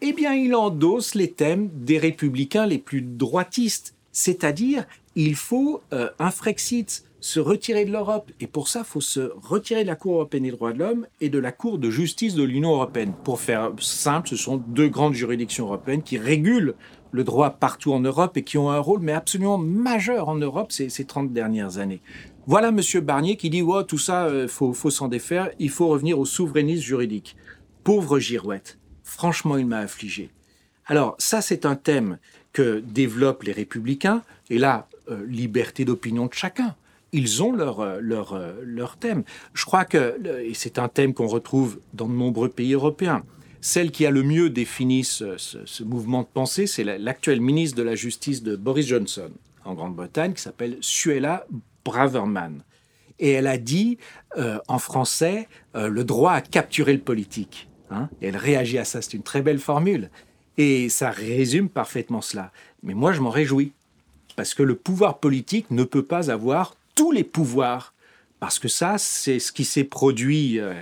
eh 0.00 0.12
bien, 0.12 0.32
il 0.32 0.54
endosse 0.54 1.14
les 1.14 1.32
thèmes 1.32 1.68
des 1.72 1.98
républicains 1.98 2.66
les 2.66 2.78
plus 2.78 3.02
droitistes, 3.02 3.94
c'est-à-dire 4.12 4.84
il 5.16 5.34
faut 5.34 5.82
un 5.90 6.30
Frexit, 6.30 7.04
se 7.20 7.40
retirer 7.40 7.84
de 7.84 7.92
l'Europe. 7.92 8.30
Et 8.40 8.46
pour 8.46 8.68
ça, 8.68 8.80
il 8.80 8.84
faut 8.84 9.00
se 9.00 9.32
retirer 9.42 9.82
de 9.82 9.88
la 9.88 9.96
Cour 9.96 10.14
européenne 10.14 10.44
des 10.44 10.50
droits 10.50 10.72
de 10.72 10.78
l'homme 10.78 11.06
et 11.20 11.28
de 11.28 11.38
la 11.38 11.52
Cour 11.52 11.78
de 11.78 11.90
justice 11.90 12.34
de 12.34 12.42
l'Union 12.42 12.72
européenne. 12.72 13.12
Pour 13.24 13.40
faire 13.40 13.72
simple, 13.80 14.28
ce 14.28 14.36
sont 14.36 14.56
deux 14.56 14.88
grandes 14.88 15.14
juridictions 15.14 15.66
européennes 15.66 16.02
qui 16.02 16.18
régulent 16.18 16.74
le 17.10 17.24
droit 17.24 17.50
partout 17.50 17.92
en 17.92 18.00
Europe 18.00 18.36
et 18.36 18.44
qui 18.44 18.58
ont 18.58 18.70
un 18.70 18.78
rôle 18.78 19.00
mais 19.00 19.12
absolument 19.12 19.58
majeur 19.58 20.28
en 20.28 20.36
Europe 20.36 20.72
ces, 20.72 20.88
ces 20.90 21.04
30 21.04 21.32
dernières 21.32 21.78
années. 21.78 22.02
Voilà 22.46 22.70
Monsieur 22.70 23.00
Barnier 23.00 23.36
qui 23.36 23.50
dit 23.50 23.62
ouais, 23.62 23.84
tout 23.84 23.98
ça, 23.98 24.26
euh, 24.26 24.48
faut, 24.48 24.72
faut 24.72 24.90
s'en 24.90 25.08
défaire, 25.08 25.50
il 25.58 25.70
faut 25.70 25.88
revenir 25.88 26.18
au 26.18 26.24
souverainisme 26.24 26.82
juridique. 26.82 27.36
Pauvre 27.84 28.18
girouette, 28.18 28.78
franchement, 29.02 29.56
il 29.56 29.66
m'a 29.66 29.78
affligé. 29.78 30.30
Alors 30.86 31.14
ça, 31.18 31.40
c'est 31.40 31.66
un 31.66 31.76
thème 31.76 32.18
que 32.52 32.80
développent 32.80 33.42
les 33.42 33.52
républicains, 33.52 34.22
et 34.50 34.58
là, 34.58 34.88
euh, 35.10 35.24
liberté 35.26 35.84
d'opinion 35.84 36.26
de 36.26 36.34
chacun 36.34 36.74
ils 37.12 37.42
ont 37.42 37.52
leur, 37.52 37.80
euh, 37.80 37.98
leur, 38.00 38.34
euh, 38.34 38.52
leur 38.62 38.96
thème. 38.96 39.24
Je 39.54 39.64
crois 39.64 39.84
que, 39.84 40.16
et 40.42 40.54
c'est 40.54 40.78
un 40.78 40.88
thème 40.88 41.14
qu'on 41.14 41.26
retrouve 41.26 41.80
dans 41.94 42.08
de 42.08 42.12
nombreux 42.12 42.48
pays 42.48 42.74
européens, 42.74 43.24
celle 43.60 43.90
qui 43.90 44.06
a 44.06 44.10
le 44.10 44.22
mieux 44.22 44.50
défini 44.50 45.04
ce, 45.04 45.36
ce, 45.36 45.82
mouvement 45.82 46.22
de 46.22 46.28
pensée, 46.32 46.66
c'est 46.66 46.84
l'actuel 46.84 47.40
ministre 47.40 47.76
de 47.76 47.82
la 47.82 47.94
Justice 47.94 48.42
de 48.42 48.54
Boris 48.56 48.86
Johnson 48.86 49.30
en 49.64 49.74
Grande-Bretagne, 49.74 50.32
qui 50.32 50.42
s'appelle 50.42 50.76
Suella 50.80 51.46
Braverman. 51.84 52.62
Et 53.18 53.30
elle 53.30 53.48
a 53.48 53.58
dit 53.58 53.98
euh, 54.36 54.60
en 54.68 54.78
français 54.78 55.48
le 55.74 56.04
droit 56.04 56.32
à 56.32 56.40
capturer 56.40 56.92
le 56.92 57.00
politique. 57.00 57.68
Hein. 57.90 58.08
elle 58.20 58.36
réagit 58.36 58.78
à 58.78 58.84
ça, 58.84 59.02
c'est 59.02 59.14
une 59.14 59.22
très 59.22 59.42
belle 59.42 59.58
formule. 59.58 60.10
Et 60.56 60.88
ça 60.88 61.10
résume 61.10 61.68
parfaitement 61.68 62.20
cela. 62.20 62.52
Mais 62.82 62.94
moi, 62.94 63.12
je 63.12 63.20
m'en 63.20 63.30
réjouis. 63.30 63.72
Parce 64.36 64.54
que 64.54 64.62
le 64.62 64.76
pouvoir 64.76 65.18
politique 65.18 65.70
ne 65.70 65.82
peut 65.82 66.04
pas 66.04 66.30
avoir 66.30 66.76
tous 66.98 67.12
les 67.12 67.22
pouvoirs, 67.22 67.94
parce 68.40 68.58
que 68.58 68.66
ça, 68.66 68.98
c'est 68.98 69.38
ce 69.38 69.52
qui 69.52 69.64
s'est 69.64 69.84
produit. 69.84 70.58
Euh, 70.58 70.74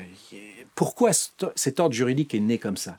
pourquoi 0.75 1.11
cet 1.13 1.79
ordre 1.79 1.95
juridique 1.95 2.35
est 2.35 2.41
né 2.41 2.57
comme 2.57 2.79
ça? 2.79 2.97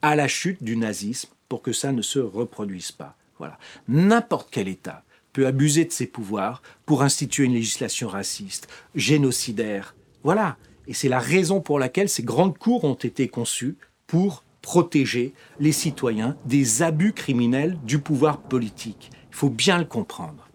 À 0.00 0.16
la 0.16 0.26
chute 0.26 0.62
du 0.62 0.78
nazisme, 0.78 1.28
pour 1.50 1.60
que 1.60 1.74
ça 1.74 1.92
ne 1.92 2.00
se 2.00 2.18
reproduise 2.18 2.92
pas. 2.92 3.14
Voilà. 3.36 3.58
N'importe 3.88 4.48
quel 4.50 4.68
État 4.68 5.04
peut 5.34 5.46
abuser 5.46 5.84
de 5.84 5.92
ses 5.92 6.06
pouvoirs 6.06 6.62
pour 6.86 7.02
instituer 7.02 7.44
une 7.44 7.52
législation 7.52 8.08
raciste, 8.08 8.68
génocidaire. 8.94 9.94
Voilà. 10.22 10.56
Et 10.86 10.94
c'est 10.94 11.10
la 11.10 11.18
raison 11.18 11.60
pour 11.60 11.78
laquelle 11.78 12.08
ces 12.08 12.22
grandes 12.22 12.56
cours 12.56 12.84
ont 12.84 12.94
été 12.94 13.28
conçues 13.28 13.76
pour 14.06 14.44
protéger 14.62 15.34
les 15.60 15.72
citoyens 15.72 16.38
des 16.46 16.82
abus 16.82 17.12
criminels 17.12 17.76
du 17.84 17.98
pouvoir 17.98 18.38
politique. 18.38 19.10
Il 19.28 19.36
faut 19.36 19.50
bien 19.50 19.76
le 19.76 19.84
comprendre. 19.84 20.45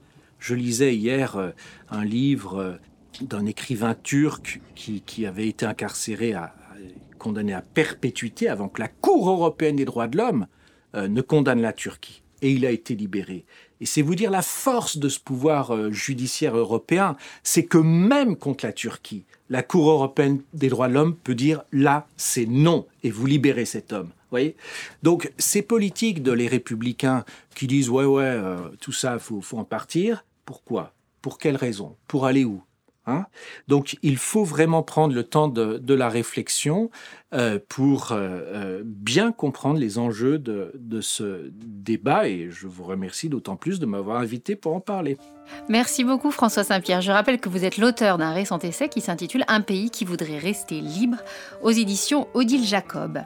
Je 0.42 0.56
lisais 0.56 0.96
hier 0.96 1.38
euh, 1.38 1.52
un 1.92 2.04
livre 2.04 2.58
euh, 2.58 2.74
d'un 3.22 3.46
écrivain 3.46 3.94
turc 3.94 4.60
qui, 4.76 5.26
avait 5.28 5.48
été 5.48 5.68
incarcéré, 5.68 6.34
condamné 7.20 7.54
à 7.54 7.62
perpétuité 7.62 8.50
avant 8.50 8.68
que 8.68 8.82
la 8.82 8.88
Cour 8.88 9.30
européenne 9.30 9.76
des 9.76 9.86
droits 9.86 10.08
de 10.08 10.18
l'homme 10.18 10.48
euh, 10.96 11.08
ne 11.08 11.22
condamne 11.22 11.62
la 11.62 11.74
Turquie. 11.74 12.24
Et 12.42 12.52
il 12.52 12.66
a 12.66 12.72
été 12.72 12.96
libéré. 12.96 13.46
Et 13.82 13.86
c'est 13.86 14.02
vous 14.02 14.16
dire 14.16 14.32
la 14.32 14.42
force 14.42 14.98
de 14.98 15.10
ce 15.10 15.20
pouvoir 15.20 15.92
judiciaire 15.92 16.58
européen, 16.58 17.16
c'est 17.44 17.66
que 17.66 17.78
même 17.78 18.36
contre 18.36 18.66
la 18.66 18.74
Turquie, 18.74 19.26
la 19.52 19.62
Cour 19.62 19.92
européenne 19.92 20.42
des 20.56 20.70
droits 20.70 20.88
de 20.88 20.94
l'homme 20.94 21.16
peut 21.16 21.36
dire 21.36 21.62
là, 21.72 22.08
c'est 22.18 22.48
non, 22.48 22.88
et 23.04 23.12
vous 23.12 23.28
libérez 23.28 23.66
cet 23.66 23.94
homme. 23.94 24.10
Voyez? 24.32 24.56
Donc, 25.04 25.32
ces 25.38 25.62
politiques 25.62 26.24
de 26.24 26.32
les 26.32 26.48
républicains 26.48 27.26
qui 27.54 27.68
disent 27.68 27.90
ouais, 27.90 28.06
ouais, 28.06 28.42
tout 28.80 28.94
ça, 28.94 29.20
faut, 29.20 29.42
faut 29.42 29.60
en 29.60 29.66
partir, 29.66 30.24
pourquoi? 30.46 30.94
Pour 31.22 31.38
quelle 31.38 31.56
raison? 31.56 31.98
Pour 32.08 32.26
aller 32.26 32.46
où? 32.46 32.64
Hein? 33.08 33.26
Donc 33.68 33.98
il 34.04 34.18
faut 34.18 34.44
vraiment 34.44 34.84
prendre 34.84 35.16
le 35.16 35.24
temps 35.24 35.48
de, 35.48 35.94
la 35.94 36.08
réflexion 36.08 36.92
euh, 37.34 37.58
pour 37.68 38.12
euh, 38.12 38.18
euh, 38.20 38.82
bien 38.86 39.32
comprendre 39.32 39.80
les 39.80 39.98
enjeux 39.98 40.38
de, 40.38 41.02
ce 41.02 41.50
débat 41.52 42.28
et 42.28 42.50
je 42.52 42.68
vous 42.68 42.84
remercie 42.84 43.28
d'autant 43.28 43.56
plus 43.56 43.80
de 43.80 43.88
m'avoir 43.88 44.18
invité 44.18 44.56
pour 44.56 44.76
en 44.76 44.82
parler. 44.82 45.18
Merci 45.68 46.04
beaucoup 46.04 46.30
François 46.30 46.64
Saint-Pierre. 46.64 47.02
Je 47.02 47.12
rappelle 47.12 47.40
que 47.40 47.50
vous 47.50 47.66
êtes 47.66 47.78
l'auteur 47.78 48.20
d'un 48.20 48.34
récent 48.34 48.60
essai 48.60 48.88
qui 48.88 49.02
s'intitule 49.02 49.46
Un 49.48 49.62
pays 49.62 49.90
qui 49.90 50.06
voudrait 50.06 50.38
rester 50.38 50.80
libre 50.80 51.18
aux 51.64 51.72
éditions 51.72 52.28
Odile 52.36 52.64
Jacob. 52.64 53.24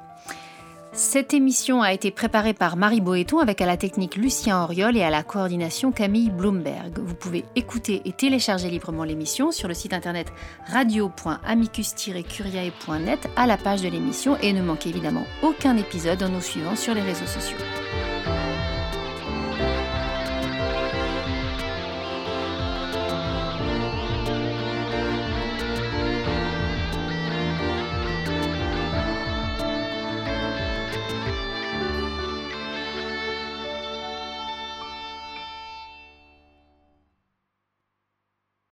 Cette 0.95 1.33
émission 1.33 1.81
a 1.81 1.91
été 1.91 2.09
préparée 2.09 2.53
par 2.53 2.77
Marie 2.77 3.01
Boéton 3.01 3.39
avec 3.39 3.59
à 3.59 3.65
la 3.65 3.75
technique 3.75 4.15
Lucien 4.15 4.63
Auriol 4.63 4.95
et 4.95 5.03
à 5.03 5.09
la 5.09 5.23
coordination 5.23 5.91
Camille 5.91 6.29
Bloomberg. 6.29 6.99
Vous 6.99 7.15
pouvez 7.15 7.43
écouter 7.57 8.01
et 8.05 8.13
télécharger 8.13 8.69
librement 8.69 9.03
l'émission 9.03 9.51
sur 9.51 9.67
le 9.67 9.73
site 9.73 9.91
internet 9.91 10.31
radio.amicus-curiae.net 10.67 13.27
à 13.35 13.45
la 13.45 13.57
page 13.57 13.81
de 13.81 13.89
l'émission 13.89 14.37
et 14.41 14.53
ne 14.53 14.61
manquez 14.61 14.87
évidemment 14.87 15.25
aucun 15.43 15.75
épisode 15.75 16.23
en 16.23 16.29
nous 16.29 16.39
suivant 16.39 16.77
sur 16.77 16.93
les 16.93 17.01
réseaux 17.01 17.27
sociaux. 17.27 17.57